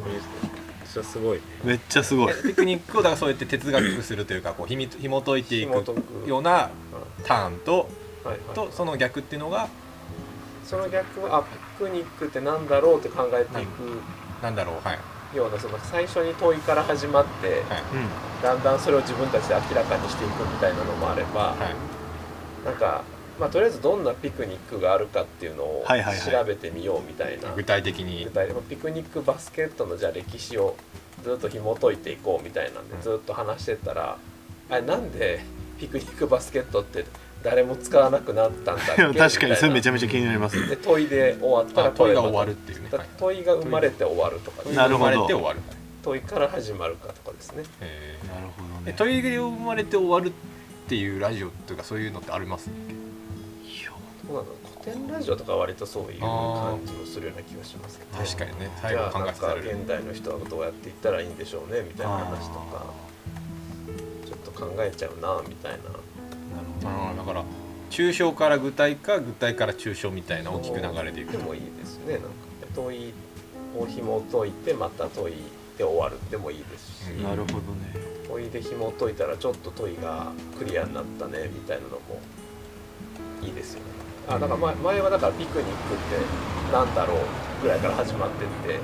[0.87, 1.39] すごい。
[1.63, 2.33] めっちゃすごい。
[2.43, 5.73] ピクニックをだからそうやって哲学するというかこうひみ紐解いていく
[6.27, 6.69] ような
[7.25, 7.89] ターンと
[8.23, 8.55] はいはい。
[8.55, 9.67] とその逆っていうのが
[10.65, 11.47] その逆はあピ
[11.83, 13.65] クニックってなんだろうって考えてい
[14.41, 14.87] なんだろう。
[14.87, 14.99] はい、
[15.35, 17.83] くようなその最初に問いから始まってはい。
[18.41, 21.55] だんだんそれを自分たちで明らかにしていくみたいなのもあれば、は
[22.63, 23.03] い、なんか、
[23.39, 26.31] まあ、とりあえずどんなピクニックがあるかっていうのをはいはいはい。
[26.31, 28.23] 調べてみようみたいな、具体的に。
[28.25, 28.61] 具体的に。
[28.63, 30.75] ピクニックバスケットのじゃあ歴史を
[31.23, 33.01] ずっと紐解いていこうみたいなんでうん。
[33.01, 34.17] ずっと話してったら、
[34.69, 35.41] あれなんで
[35.79, 37.05] ピクニックバスケットって
[37.45, 39.13] 誰も使わなくなったんだっけ？
[39.19, 45.59] 確かにそれめちゃゃめちゃ気になりますで問いで終わったらあ問いが終わるっていうね、問いが生まれて終わるとか問いなるほどが生まれて終わる。
[46.03, 47.63] 問いから始まるかとかですね。
[47.81, 50.31] えなるほどー、ね問いが生まれて終わるっ
[50.87, 52.69] ていうラジオというかそういうのってあります？
[54.27, 54.45] どうなの
[54.83, 62.85] 古典ラジオとかは割とそういう感じもするような気がしますけど、確かにねじ最後ゃあなんか考えてたら現代の人はどうやっていったらいいんでしょうねみたいな話とか
[64.25, 65.77] ちょっと考えちゃうなみたいな
[66.83, 67.43] あーだから
[67.89, 72.13] 抽象から具体か具体から抽象みたいな大きく流れていくでもいいですね。
[72.13, 72.27] なんか。
[72.75, 73.13] 問い
[73.77, 75.35] を紐解いてまた問い
[75.77, 77.23] で終わるでもいいですし、うん。
[77.23, 77.61] なるほどね。
[78.27, 82.19] 問いで紐解いたらちょっと問いがクリアになったねみたいなのも
[83.41, 83.85] いいですよね。
[84.27, 87.17] あだから前前はだからピクニックってなんだろう
[87.61, 88.73] ぐらいから始まってって。
[88.73, 88.81] いうん。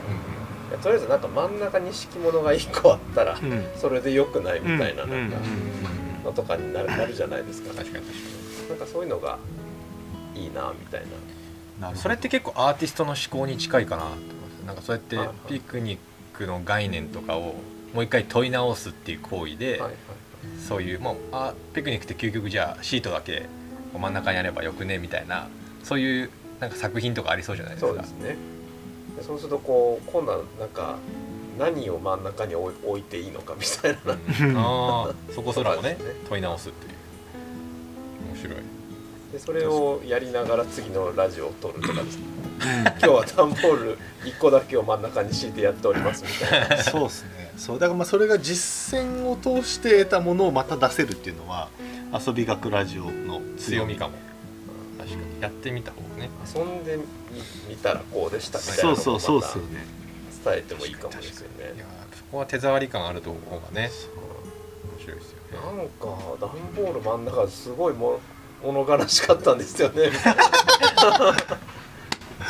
[0.72, 3.66] やとりあえずなんか真ん中に敷物が1個あったらうん。
[3.76, 9.38] それでよくないみたいなうんなんかうんのとかになるなるじゃないですか、うん、確かに確かなんかそういうのが
[10.36, 11.96] いいなみたいな。
[11.96, 15.18] それって結構アーティストの思考に近いかなと思いますなんかそうやって
[15.52, 16.00] ピクニッ
[16.34, 17.56] クの概念とかを
[17.96, 19.92] もう一回問い直すっていう行為で、はいはい
[20.68, 23.46] そういうもうあピクニックって究極じゃあシートだけ
[23.94, 25.48] 真ん中にあればよくねみたいな
[25.84, 26.30] そういう
[26.60, 27.92] なんか作品とかありそうじゃないですか。
[27.92, 28.36] そうですね。
[29.18, 30.98] でそうするとこう今度はなんか
[31.62, 34.48] 何を真ん中に置い置いていいのかみたいな。
[34.48, 34.58] うん。
[34.58, 35.98] ああ そこすらもねね。
[36.28, 36.94] 問い直すっていう。
[38.34, 38.56] 面白い。
[39.32, 42.24] でそれをやりながら次のラジオを撮るとかですね。
[42.62, 46.84] 今日は段ボール1個だけを真ん中に敷いてやっておりますみたいな。
[46.84, 47.54] そうですね。
[47.58, 51.70] そうだからまあそれが実践を通して得たものをまた出せるっていうのは
[52.14, 54.14] 遊び学ラジオの強み強みかも。
[54.98, 55.22] 確かに。
[55.42, 56.30] やってみた方がね。
[56.56, 57.06] 遊んでみ
[57.70, 60.01] 見たらこうでしたみたいなそうそうそうっますたよね
[60.44, 61.74] 伝えてもいいかもですよね。
[61.76, 63.90] いやそこは手触り感あるところがね
[64.98, 66.08] 面白いですよなねんか
[66.40, 68.20] 段ボール真ん中すごいも
[68.64, 70.10] 物悲しかったんですよね。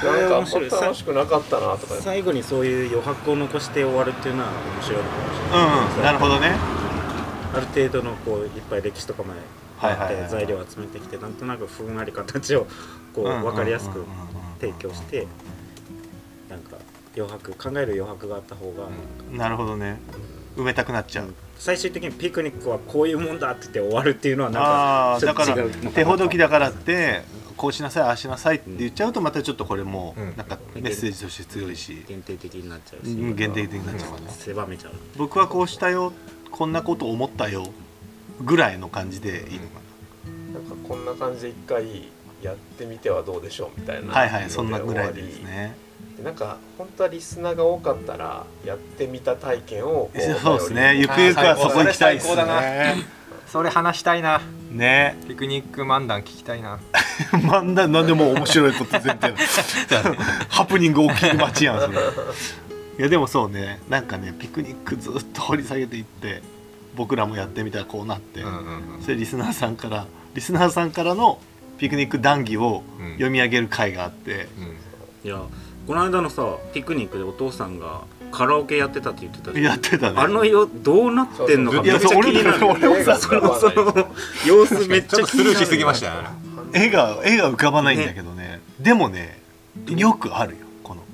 [0.03, 1.95] なんか面白い楽しくなかったなとか。
[1.99, 6.55] 最後にそういう余白を残して終わるっていうのは面白いのかもしれない、うんうんなるほどね。
[7.53, 9.41] ある程度のこういっぱい歴史とかまで
[9.81, 12.65] あって材料を集めてきてなんとなくふんわり形を
[13.13, 14.05] こう分かりやすく
[14.61, 15.27] 提供して
[16.49, 16.77] なんか
[17.15, 18.87] 余白考える余白があった方が、
[19.31, 19.99] なるほどね。
[20.55, 21.33] 埋めたくなっちゃう。
[21.57, 25.55] 最終的にピクニックはこういうもんだって言って終わるっていうのはなんあかあだから
[25.93, 27.21] 手ほどきだからって
[27.55, 30.35] こうしなさいああしなさいって言っちゃうとまたちょっとこれもうん。
[30.37, 32.03] なんかメッセージとして強いし。
[32.07, 34.27] 限定的になっちゃうし、うん限定的になっちゃうからね。
[34.31, 34.93] 狭めちゃう。
[35.17, 36.11] 僕はこうしたよ
[36.49, 37.67] こんなこと思ったよ
[38.41, 39.79] ぐらいの感じでいいのか
[40.55, 40.59] な。
[40.59, 40.63] ん。
[40.63, 42.09] かこんな感じで一回
[42.41, 44.13] やってみてはどうでしょうみたいなな。
[44.15, 45.75] はいはいそんなぐらいですね
[46.21, 50.95] でなんか本当はリスナーが多かったらやってみた体験をこそうですね。
[50.95, 52.95] ゆくゆくはそこ行きたいですね。
[53.47, 54.39] それ話したいな。
[54.71, 55.17] ね。
[55.27, 56.79] ピクニック漫談聞きたいな。
[57.33, 59.33] 漫談なんでも面白いこと前提
[60.47, 61.97] ハプニング起きる街やんそれ。
[61.97, 63.81] いやでもそうね。
[63.89, 66.41] なんかねピクニックずっと掘り下げていって
[66.95, 68.53] 僕らもやってみたらこうなって、うんうん
[68.97, 69.01] うん。
[69.01, 70.05] それリスナーさんから
[70.35, 71.39] リスナーさんからの
[71.77, 73.11] ピクニック談義をうん。
[73.13, 74.90] 読み上げる会があって、うん
[75.23, 75.41] いや
[75.87, 79.65] この間のさピクニックでお父さんがカラオケやってたって言ってたじゃん。
[79.65, 80.19] やってたね。
[80.19, 82.59] あのよどうなってんのかいやめっちゃ気になる。
[82.59, 84.07] そう俺もさそのその
[84.47, 86.29] 様子めっちゃちょっとスルーしすぎましたね。
[86.73, 88.61] 絵が絵が浮かばないんだけどね。
[88.79, 89.41] でもね
[89.87, 90.60] よくあるよ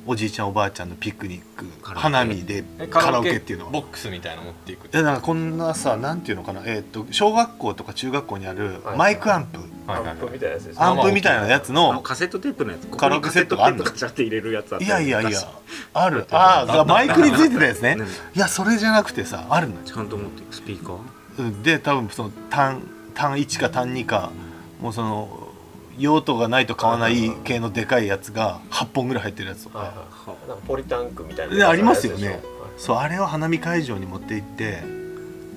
[0.09, 3.37] おじいちゃんおばあちゃんのピクニック花見でえカラオケ。
[3.37, 3.71] っていうのは。
[3.71, 8.97] ボックスみたいなの持っていくいやなんかこんなさなんていうのかなえーっと小学校とか中学校にあるはい。
[8.97, 10.85] マイクアンプ、アンプみたいなやつですね。
[10.85, 12.87] アンプみたいなやつあののカセットテープのやつ。
[12.87, 13.83] カラオケセットがあんの。
[13.83, 15.45] カチャって入れるやつあったいやいやいや昔。
[15.93, 16.25] ある。
[16.31, 17.95] ああマイクについてたやつね。
[17.95, 19.81] ねいやそれじゃなくてさあるのよ。
[19.83, 20.99] ちゃんと持ってスピーカー？
[21.39, 21.63] うん。
[21.63, 22.81] で多分その単
[23.13, 24.31] 単1か単2か
[24.79, 25.46] もうその
[25.97, 29.93] 用途がないと買わない系のでかいやつが8本ぐらい入ってるやつとか、はいは
[30.45, 30.47] い。
[30.47, 32.39] なんかポリタンクみたいなでありますよね。
[32.77, 34.83] そうあれを花見会場に持って行って。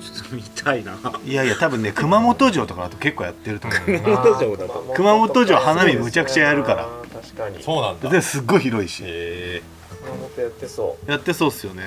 [0.00, 0.96] ちょっと見たいな。
[1.26, 4.92] いやいや多分ね熊本城とかだと結構やってると思ううん熊本城だと。
[4.96, 6.88] 熊本城花見むちゃくちゃやるから。
[7.12, 8.08] 確かにそうなんだ。
[8.08, 9.02] ですっごい広いし。
[9.04, 9.62] へ
[10.02, 11.82] 熊本やってそやってそうっすよね。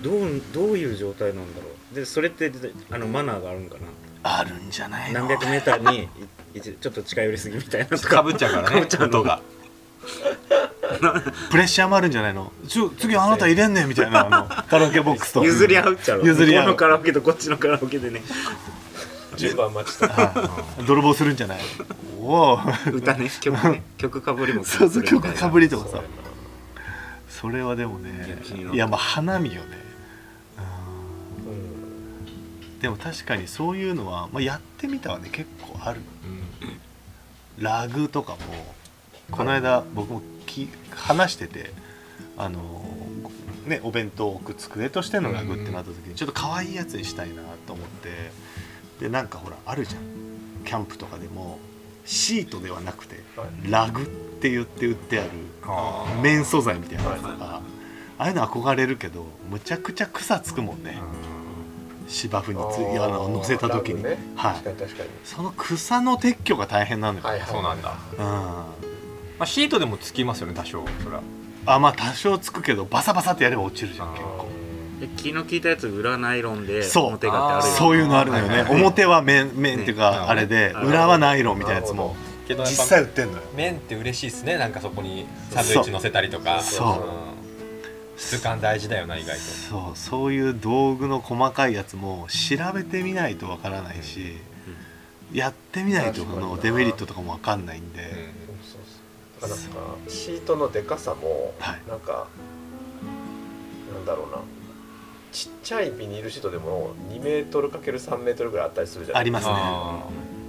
[0.00, 1.94] どうどういう状態なんだろう。
[1.94, 2.50] でそれって
[2.90, 3.80] あのマナーがあるんかな。
[4.22, 5.20] あるんじゃないの？
[5.20, 6.08] 何百メーターにいち
[6.60, 8.22] ちょっと近寄りすぎみたいなとか。
[8.22, 9.40] ぶっちゃうからね音が。
[11.50, 12.52] プレッシャーもあるんじゃないの？
[12.68, 15.44] ちょ次あなた入れんねんみたいなあのカラオケボックスと。
[15.44, 16.24] 譲り合うっちゃろ。
[16.24, 16.66] 譲り合う。
[16.66, 18.22] 向こうのカラオケとこっちのカラオケでね。
[19.34, 21.58] う順番待ちとかはい泥棒するんじゃない？
[22.20, 22.60] おお。
[22.92, 23.82] 歌ね曲ね。
[23.98, 26.02] 曲かぶりもそうそう曲かぶりりとかさ。
[27.28, 28.38] それはでもね
[28.72, 29.78] いやまあ花見よね
[32.84, 36.02] でも確かにそういうのは、まあ、やってみたはね結構ある。
[37.58, 38.38] ラグとかも
[39.30, 41.70] この間僕もき話してて
[42.36, 42.84] あの
[43.64, 48.10] ねお弁当を置く机としてのラグってなった時にちょっと可愛いやつにしたいなと思って
[49.00, 50.02] でなんかほらあるじゃん。
[50.66, 51.58] キャンプとかでも
[52.04, 53.70] シートではなくてはい。
[53.70, 54.06] ラグっ
[54.42, 55.30] て言って売ってある
[56.22, 57.62] 綿素材みたいなやつとはいか
[58.18, 60.98] ああいうの憧れるけどむちゃくちゃ草つくもんね
[62.08, 64.18] 芝生につあの乗せた時に、ね。
[64.36, 64.54] はい。
[64.54, 65.08] 確かに確かに。
[65.24, 67.96] その草の撤去が大変なのよ、はいはいそうなんだ。
[68.12, 68.18] うん。
[68.18, 68.64] ま
[69.40, 71.22] あシートでもつきますよね多少それは。
[71.66, 74.48] あまあ多少つくけどバサバサってやれば落ちるじゃん結構。
[75.16, 77.06] 気の利いたやつ裏ナイロンでそう。
[77.06, 78.48] 表がってあるよそういうのあるのよね。
[78.48, 78.82] はいはいはい。
[78.82, 80.16] 表は面面っていうか、ね。
[80.18, 82.16] あれでうん裏はナイロンみたいなやつも。
[82.46, 83.42] けど実際売ってんのよ。
[83.56, 84.58] 麺って嬉しいですね。
[84.58, 86.60] なんかそこにサンドイッチ乗せたりとか。
[86.60, 86.88] そう。
[87.28, 87.33] うん
[88.16, 89.42] 質感大事だよな意外と。
[89.42, 94.36] そうそういう道具の細かいやつも調べてみないとわからないし、
[95.32, 98.08] やってみないとこのデメリットとかもわかんないんで、うん。
[98.08, 98.16] そう
[98.72, 98.80] そう
[99.40, 99.50] そう。
[99.50, 101.80] だからなんかシートのでかさもはい。
[101.88, 102.28] なんか、
[103.92, 104.38] なんだろうな。
[105.32, 109.22] ちっちゃいビニールシートでも2メートル ×3 メートルぐらいあったりするじゃない？
[109.22, 109.52] ありますね。
[109.56, 110.04] あ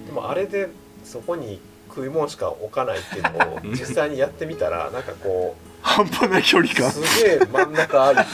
[0.05, 0.69] でもあれで
[1.03, 6.91] そこに食い物しか置かないっていうのを 実際にやってみたらなんかこ半端ない距離う感。
[6.91, 8.25] すげえ真ん中ありで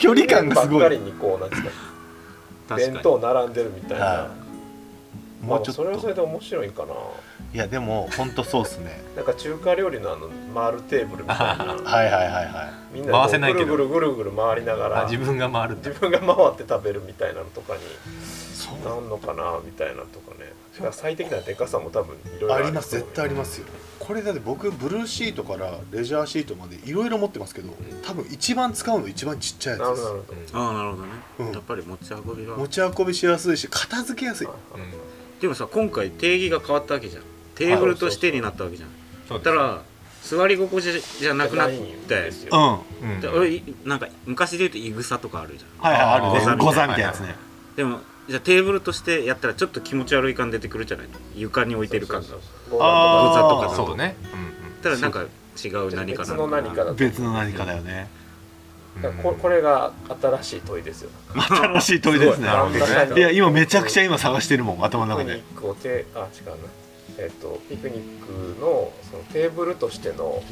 [0.00, 0.80] 距離感がすごい。
[0.80, 1.68] ばっかりにこうなんですか
[2.76, 4.30] 弁当並んでるみたいな、は
[5.42, 6.94] もうちょっまあそれはそれとで面白いかな。
[7.52, 9.02] いやでも本当そうっすね。
[9.14, 11.74] なんか中華料理のあの回るテーブルみたいな。
[11.84, 15.00] はいはいはいはみんなぐるぐるぐるぐる回りながら。
[15.02, 17.84] あ自分が回る自分が回って食べるみたいなのとかにい
[18.54, 18.88] そう。
[18.88, 20.52] なんのかなみたいなとかね。
[20.74, 22.90] だから最適なでかさも多分いろいろあります。
[22.96, 23.66] 絶対ありますよ
[24.06, 27.70] これだって僕ブルーシートからレジャーシートまでいろいろ持ってますけど
[28.02, 31.52] 多分一番使うの一番ちっちゃいなやつでるほどなるほどああなるほどね、うん。
[31.52, 32.54] やっぱり持ち運びが。
[32.54, 34.90] す持ち運びしやすいし片付けやすいはいはい
[35.40, 37.22] でもさ今回定義が変わったわけじゃん。
[37.54, 38.88] テーブルとしてになったわけじゃん。
[39.28, 39.82] そうだから
[40.22, 41.76] 座り心地じゃなくなって。
[41.76, 42.58] ないんですうん。
[42.58, 43.20] ようん。
[43.20, 45.92] で俺いなんか昔で言うといぐさとかあるじゃん。
[45.92, 46.50] はいはいあるね。
[46.52, 47.34] あーゴザみたいなやつね。
[47.76, 51.08] でもじゃあテーブルとしてやったらちょっと気持ち悪い感出てくるじゃない？
[51.08, 52.28] の床に置いてる感が。
[52.28, 52.80] そうそうそう。
[52.82, 53.28] あー。
[53.28, 53.62] ゴザとか。
[53.62, 54.16] だとそうね。
[54.82, 55.22] ただなんか
[55.62, 56.36] 違う何か別な。
[56.36, 58.08] の何か別の何かだよね。
[59.02, 61.10] だからここれが新しい問いですよ。
[61.34, 62.48] 新しい問いですね。
[63.16, 64.84] いや今めちゃくちゃ今探してるもん。
[64.84, 65.34] 頭の中で。
[65.36, 66.56] ピクニックをてあ違うな。
[67.18, 70.42] えっとピクニックのそのテーブルとしての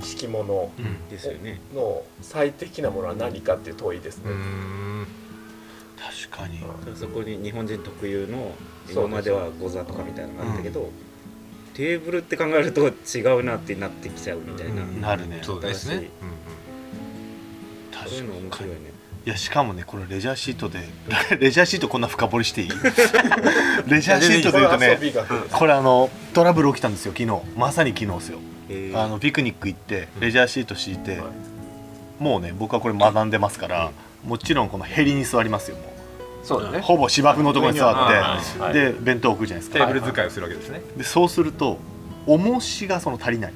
[0.00, 1.08] 敷物うん。
[1.08, 1.60] ですよね。
[1.74, 5.06] の最適なものは何かっていう問いですね、うん
[6.00, 6.60] 確かに。
[6.96, 8.52] そこに日本人特有の
[8.90, 10.90] 今まではゴザとかみたいなのがあったけど、
[11.74, 15.00] テーブルって考えると違うなってなってきちゃうみたいな、うん。
[15.00, 15.40] なるね。
[15.42, 16.08] そうですね。
[17.92, 19.00] 確そういうの面かに白いね。
[19.26, 20.78] いやしかもねこれレジャーシートで
[21.38, 22.68] レジャーシートこんな深掘りしていい？
[23.86, 24.98] レジャーシートで言うとね
[25.52, 27.40] これあのトラブル起きたんですよ昨日。
[27.56, 28.38] まさに昨日ですよ。
[28.70, 28.98] えー。
[28.98, 32.22] あのピクニック行ってレジャーシート敷いて、はい。
[32.22, 33.90] もうね僕はこれ学んでますから、
[34.24, 35.89] もちろんこのヘリに座りますよも
[36.42, 36.78] そうだね。
[36.78, 38.72] うほぼ芝生のところに座って、はい。
[38.74, 40.82] で弁当置くじゃないですテか、ーブル使いをするわけですね。
[40.96, 41.78] でそうすると
[42.26, 43.52] 重しがその足りない。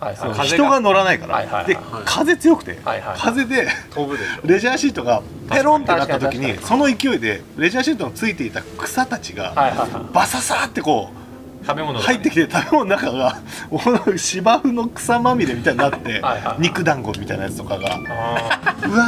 [0.00, 0.16] はい。
[0.16, 1.66] はい人が乗らないから、はいはいはい。
[1.66, 10.14] で風強くて、はいはい風で飛ぶでレジャーシートがペロンってなった時にその勢いでレジャーシートのついていた草たちがはいはいはい。
[10.14, 11.24] バササーってこう
[11.66, 13.38] 食べ物入ってきて食べ物の中が
[14.18, 17.94] 芝生の草まみれみたいになってはいはい肉団子みたいなやつとかが。
[17.94, 19.04] あうわ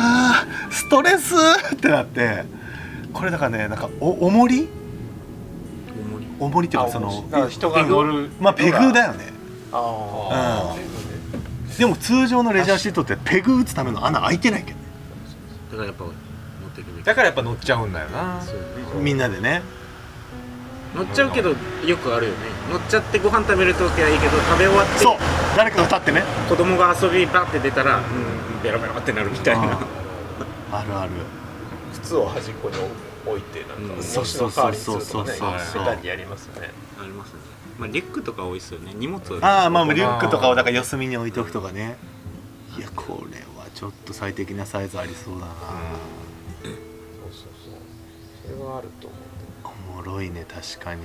[0.71, 1.35] ーストレス
[1.75, 2.45] ってなって
[3.17, 4.69] これだからねなんかお重り？
[6.13, 6.27] 重り。
[6.39, 8.31] 重りっていうかそあの人が乗る。
[8.39, 9.33] まあペグだよね。
[9.73, 10.77] ああ
[11.79, 14.85] でも通常のレジャーシートってペグ打つための穴開いてないけどね。
[15.71, 16.15] だからやっぱ持っ
[16.75, 18.43] ていくべきだからやっぱ乗っちゃうんだよな。
[19.01, 19.63] みんなでね。
[20.95, 22.39] 乗っちゃうけどよくあるよね。
[22.71, 25.17] 乗っちゃってご飯食べる時はいいけど食べ終わってそう。
[25.57, 26.23] 誰かが立ってね。
[26.49, 29.79] 子供が遊びバって出たら、うん、ベロベロってなるみたいな。
[30.73, 31.13] あるある。
[31.95, 32.87] 靴を端っこに置
[33.37, 35.85] いてなんか代わりにするとかねそうそうそうそう。
[35.85, 36.71] ベタにやりますよね。
[37.01, 37.41] ありますね。
[37.79, 38.93] まあリュックとか多いですよね。
[38.95, 41.97] 荷物をああまあリュックとかをだから四隅に置いておくとかね。
[42.79, 46.73] いやこれはちょっと最適なサイズありそうだな、そう
[47.33, 48.55] そうそう。
[48.55, 49.21] それはあると思う。
[49.93, 51.03] おもろいね確かに。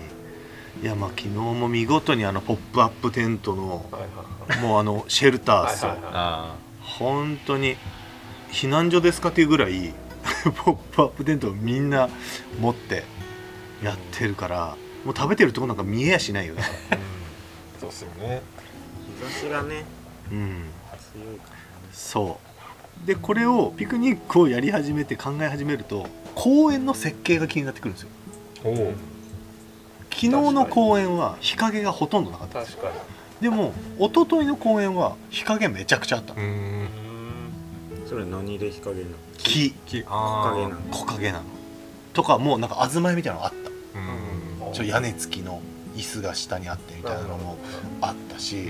[0.81, 4.67] いやまあ昨日も見事にあのポップアップテントのはいはいはい。
[4.67, 5.91] もうあのシェルターっすよ。
[5.91, 7.77] はいはいはいあ本当に
[8.51, 9.93] 避難所ですかっていうぐらい
[10.63, 12.09] ポップアップテントをみんな
[12.59, 13.03] 持って
[13.83, 16.63] やってるからもう食べてるとこなんか見えやしないよね。
[16.91, 16.97] あ、
[17.79, 18.41] そうっすよね。
[19.19, 19.83] 日差しがね
[20.31, 20.65] うん。
[21.91, 22.39] そ
[23.03, 23.07] う。
[23.07, 26.05] でこれをピクニックをやり始めて考え始めると
[26.35, 28.09] 公園の設計が気になってくるんですよ。
[28.63, 28.93] おお
[30.11, 32.83] 昨日の公園は日陰がほとんどなかったんですよ。
[32.83, 33.01] 確か
[33.41, 36.35] でも一昨日の公園は日陰めちゃくちゃあった。
[36.35, 36.81] のうん。
[36.81, 36.87] に
[38.11, 39.15] それは何で日陰なの？
[39.37, 39.71] 木。
[39.85, 40.03] 木。
[40.05, 40.73] あー。
[40.73, 41.45] あ木陰なの。
[42.11, 43.69] とかもうなんか東屋みたいなのあった。
[43.97, 44.73] ーうん。
[44.73, 45.61] ちょ屋根付きの
[45.95, 47.57] 椅子が下にあってみたいなのも
[48.01, 48.67] あったし。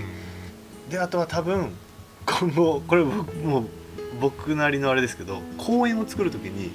[0.92, 1.74] であとは多分
[2.28, 3.64] この これ僕もう
[4.20, 6.68] 僕なりのあれですけど公園を作る時に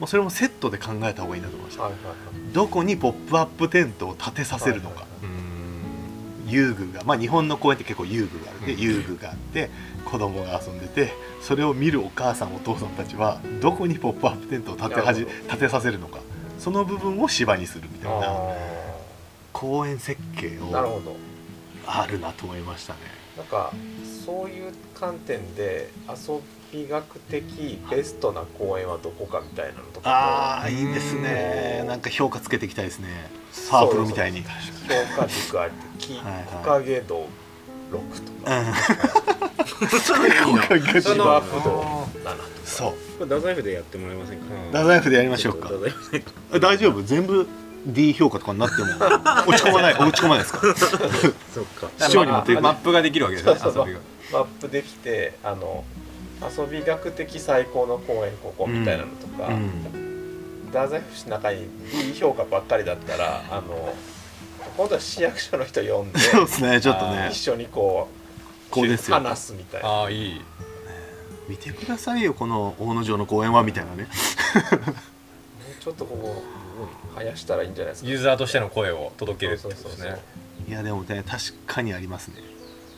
[0.00, 1.84] もうそれもセットで考えた方がいいなと思いました。
[1.84, 2.52] はいはいはい。
[2.52, 5.39] どこにポップアップテントを建てさせるのか、うん
[6.50, 8.80] 遊具がまあ日本の公園って結構遊具があるで、うん。
[8.80, 9.70] 遊具があって
[10.04, 15.48] 子供が遊んでてそれを見るお母さんお父さんたちはどこにポップアップテントを建てはじなるほど。
[15.50, 16.18] 建てさせるのか
[16.58, 18.54] その部分を芝にするみたいなあ
[19.52, 20.76] 公園設計を
[21.86, 23.00] あるなと思いましたね。
[23.36, 23.72] なんか
[24.30, 26.38] そういう観点で遊
[26.72, 31.84] び学的ベストな公園はどこかみたいなのとかああいいですね。
[31.88, 33.08] なんか評価つけていきたいですね。
[33.50, 34.40] サークルみたいに。
[34.42, 34.46] も
[35.16, 36.44] 評価軸あり木はいはい。
[36.44, 37.26] 木陰道
[37.90, 38.72] 6とうかん
[39.90, 41.24] 木陰芝道。
[41.24, 41.70] 生道7と
[42.24, 42.92] かそう。
[43.18, 44.44] これ太宰府でやってもらえませんか？
[44.70, 45.70] 太宰府でやりましょうか。
[46.60, 47.02] 大丈夫？
[47.02, 47.48] 全部
[47.86, 48.88] D 評価とかになっても
[49.46, 50.60] 落ち込まない 落ち込まないですか？
[51.54, 51.88] そっか。
[52.06, 53.86] 市長に持ってマップができるわけですねそうそう。
[53.88, 54.00] 遊びが。
[54.32, 55.84] マップできてあの
[56.56, 60.66] 遊び学的最高の公園ここみたいなのとか、うん。
[60.68, 63.94] 太宰府市の中に D 評価ばっかりだったらあの
[64.76, 67.28] 今度は市役所の人呼んでそうですねちょっとね。
[67.32, 68.08] 一緒にこ
[68.68, 69.16] うこうですよ。
[69.16, 69.88] 話すみたいな。
[69.88, 70.40] ああいい。
[71.48, 74.02] 見てくださいよこの大野城の公園はみたいなね。
[74.04, 76.59] もうちょっとここ、うん、
[77.14, 78.10] 生やしたらいいんじゃないですか。
[78.10, 80.20] ユーザーとしての声を届けるってことですね。
[80.68, 82.36] いやでもね確かにありますね。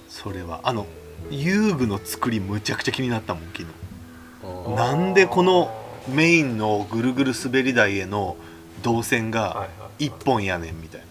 [0.08, 0.60] それは。
[0.64, 0.86] あの
[1.30, 4.76] 遊具の作りむちゃくちゃ気になったもん昨日。
[4.76, 5.72] なんでこの
[6.08, 8.36] メインのぐるぐる滑り台への
[8.82, 9.68] 動線が
[9.98, 11.06] い一本やねんみたいな。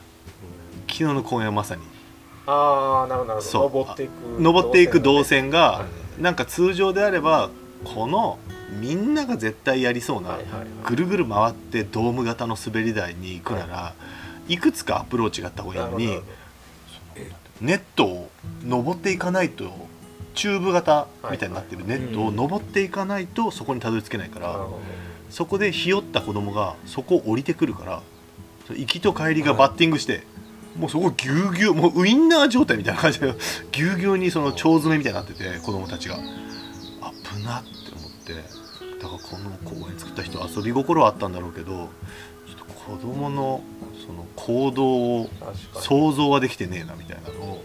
[0.87, 1.81] 昨日の公園はまさに。
[2.45, 3.71] ああなるほどなるほそう。
[3.71, 5.85] ど登っていく登っていく動線がは
[6.19, 7.49] なんか通常であれば
[7.85, 8.37] この
[8.79, 10.39] みんなが絶対やりそうな
[10.85, 13.93] ぐるぐる回ってドーム型の滑り台に行くなら
[14.47, 14.57] い。
[14.57, 16.21] くつかアプローチがあった方がいいのに
[17.59, 18.31] ネットを
[18.63, 19.71] 登っていかないと
[20.33, 21.85] チューブ型みたいになってる。
[21.85, 24.67] ネットを登っていかないとそこにたどり着けないから
[25.29, 28.01] そこでひよった子供がそこを降りてくるから
[28.69, 30.23] 行きと帰りがバッティングして
[30.77, 33.33] もうそこぎゅうぎゅうもうウインナー状態みたいな感じで
[33.71, 36.17] ぎゅうぎゅうにその腸詰めみたいになってて子供たちが。
[36.17, 38.60] 危なって思って
[39.29, 43.61] この公園作った人遊び心はあったんだろうけどちょっと子供の
[44.05, 44.85] その行動
[45.21, 45.29] を
[45.75, 47.63] 想像はできてねえなみたいなのを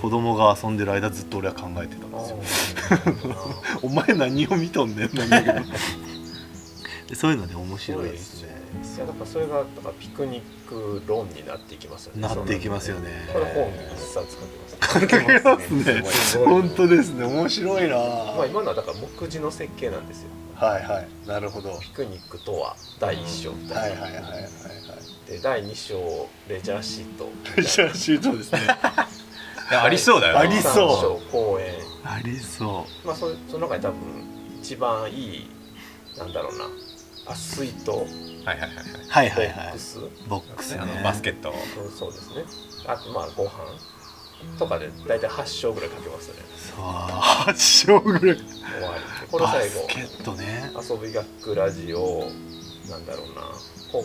[0.00, 3.36] 子供が遊んでる間ずっと俺は考えてたんですよ。
[3.82, 5.60] お前何を見とんねんなんだけど。
[7.08, 8.48] で そういうので面白いですね。
[8.96, 12.22] いやだからそれがだからピクニック論になっていきますよね。
[12.22, 13.28] なっていきますよね。
[13.32, 14.36] これ本一冊
[14.90, 16.10] 書きます 書けますね。
[16.10, 17.24] すごい本当ですね。
[17.24, 17.96] 面白いな。
[17.96, 20.30] まあ今のはだから目次の設計なんですよ
[20.66, 21.08] はいはい。
[21.26, 21.70] なるほど。
[21.70, 25.30] はいピクニックとは第一章みたい な、はいはいはいはい。
[25.30, 27.28] で第二章レジャーシート。
[27.62, 28.60] 写真そうですね。
[29.70, 30.38] いやありそうだよ。
[30.38, 31.74] ありそう第三章公園。
[32.04, 33.98] ありそまあそその中に多分
[34.60, 35.50] 一番いい
[36.16, 36.64] なんだろうな。
[37.26, 38.74] あ水筒ボはいはいはいはい。
[39.08, 39.66] うはいはいはい。
[39.68, 39.98] ックス、
[40.28, 40.80] ボックスね。
[40.82, 42.44] あのバスケットうんそうですね。
[42.86, 43.50] あとまあご飯
[44.58, 46.42] とかで大体8章ぐらいかけますよね。
[46.56, 48.20] そう8章ぐらい。
[48.20, 48.36] 終わ
[48.96, 49.28] り。
[49.30, 49.80] これバ最後。
[49.80, 52.30] スケットね遊び学ラジオ
[52.90, 53.42] なんだろうな。
[53.90, 54.04] 本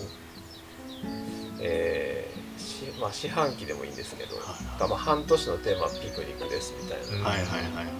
[1.59, 7.91] えーしまあ四半期でもいいんですけど、はいがまあ半年のテーマはピクニックですみたいな、うんはいはいはいはいは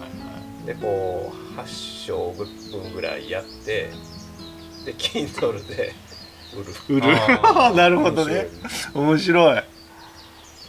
[0.62, 0.66] い。
[0.66, 3.90] でこう8章分ぐらいやって
[4.84, 5.94] で Kindle で
[6.56, 6.96] 売る。
[6.96, 7.16] 売る。
[7.76, 8.48] なるほどね。
[8.94, 9.62] 面白い。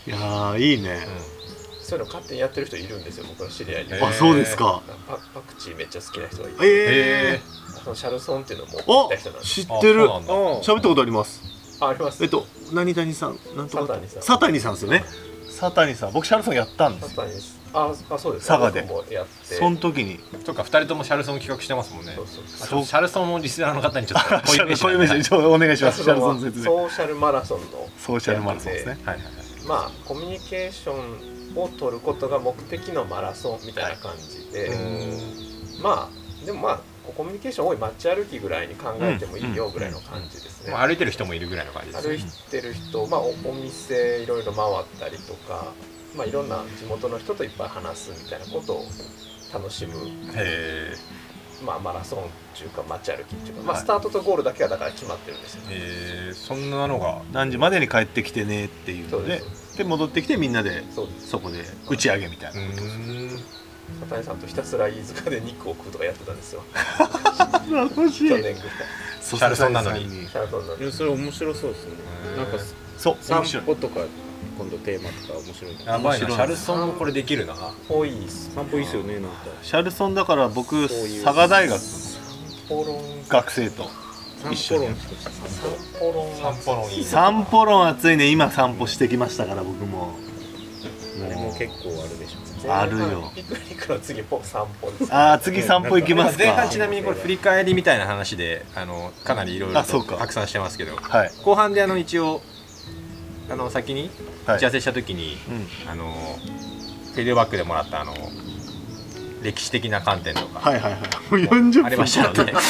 [0.08, 0.10] い。
[0.10, 1.08] やーいいね、
[1.90, 4.82] そういうの勝手にやってる人いるんですよ僕の知り合いに、あそうですか。
[5.08, 10.08] パパクチーめっちゃ好きな人がいて、ええあそのシャルソンっていうのを持った人なんです知ってる。
[10.08, 11.42] 喋ったことあります。
[11.80, 12.24] ああります。
[12.24, 13.88] えっと何谷さんなんとか。
[13.88, 14.22] サタニさん。
[14.22, 15.04] サタニさんですよね。
[15.50, 16.14] サタニさん。
[16.14, 17.10] 僕シャルソンやったんですよ。
[17.10, 17.34] サタニ
[17.72, 18.48] ああそうです。
[18.48, 18.82] 佐賀で。
[18.82, 19.56] 僕もやって。
[19.56, 20.20] その時に。
[20.46, 22.14] とか二人ともシャルソン企画してますもんね。
[22.16, 24.36] そうシャルソンのリスナーの方にちょっと
[25.52, 26.04] お願いします。
[26.04, 26.66] シャルソン説明。
[26.66, 28.98] ソーシャルマラソンのソーシャルマラソンですね。
[29.06, 29.34] はいはいはい。
[29.68, 34.72] まあコミュニケーションを取ることが目的のマラソンみたいな感じで、
[35.82, 36.80] まあでもまあ
[37.18, 45.74] コミュニケーション多い街歩きぐらいに考えてもいいよぐらいの感じですね、まあ歩いてる人もいるぐらいの感じです歩ねいてる人、まあ、おお店いろいろ回ったりとか、
[46.16, 48.86] まあ、いろんな地元の人といっぱい話すみたいなことを
[49.54, 49.96] 楽しむ、
[50.36, 50.94] へ
[51.66, 52.24] まあ、マラソンっ
[52.56, 53.84] ていうか街歩きっていうか、まあ、はい。
[53.84, 59.40] スタートとゴールだけはだから決まってるんですよ、えそんなのが何時までに帰ってきてねっていうので。
[59.40, 60.84] そうですで戻ってきてみんなで
[61.20, 63.30] そこで打ち上げみたいうな、ん
[64.02, 66.64] 片井さんとひたすら飯塚で肉を食うとかやってたんですよ。
[66.74, 68.30] 懐かしい。
[68.30, 68.60] 去年ぐらい。
[69.22, 70.28] シャルソンなのに。
[70.28, 71.92] シャルトンのいやそれ面白そうですね。
[72.38, 72.58] なんか
[72.98, 74.02] そう散歩とか
[74.58, 76.32] 今度テーマとか面白いやばいな面白い。
[76.32, 77.56] シャルソンもこれできるな。
[77.88, 79.30] 多いっす散歩いいっすよねなんか。
[79.64, 81.24] シャルソンだから僕そういう。
[81.24, 81.82] 佐賀大学
[83.28, 83.90] 学生と
[84.42, 84.88] 散一緒に
[86.00, 90.16] 歩論散歩論散歩論いい散歩論熱いね今散歩してきましたから僕も。
[91.22, 93.32] あれも結構あるでしょあるよ。
[93.36, 96.46] ピクニックの次ポ散歩ですあー次散歩行きますか。
[96.46, 100.14] 前半ちなみにこれ振り返りみたいな話であのかなりいろいろあそうか。
[100.14, 100.96] と拡散してますけど。
[100.96, 102.42] はい、後半であの一応
[103.50, 104.10] あの先に
[104.46, 104.58] はい。
[104.58, 106.14] 打ち合わせした時に、うん、あの
[107.14, 108.14] フィードバックでもらったあの
[109.42, 111.02] 歴史的な観点とか、はいはいはい。
[111.02, 111.86] もう40分。
[111.86, 112.62] ありましたのでもう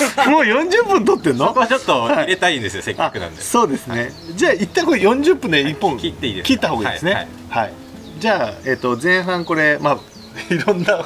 [0.44, 1.48] 40分撮ってんの？
[1.48, 3.42] そこはちょっと入れたいんですよ、せっかくなんで。
[3.42, 7.14] そうですね、じゃあ一旦これ40分で1本切っていいですか切った方がいいですね。
[7.14, 7.28] はい。
[7.50, 7.74] はい、
[8.20, 11.06] じゃあ、えっと前半これまあいろんな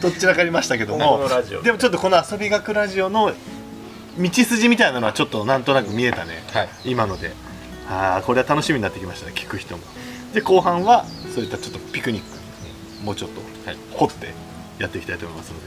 [0.00, 1.18] どっちらかありましたけども。
[1.18, 1.62] のラジオ。
[1.62, 3.32] でもちょっとこの遊び学ラジオの
[4.18, 6.42] 道筋みたいなのはちょっとなんとなく見えたね。
[6.52, 6.68] はい。
[6.84, 7.32] 今ので。
[7.90, 9.82] ああこれは楽しみになってきましたね聞く人も。
[10.32, 11.04] で後半は
[11.34, 13.04] そういったちょっとピクニック。
[13.04, 14.28] もうちょっとはい掘って
[14.82, 15.66] やっていきたいと思いますので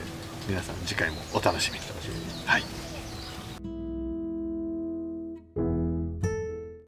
[0.49, 1.85] 皆さん次回もお楽しみに。
[2.45, 2.84] はい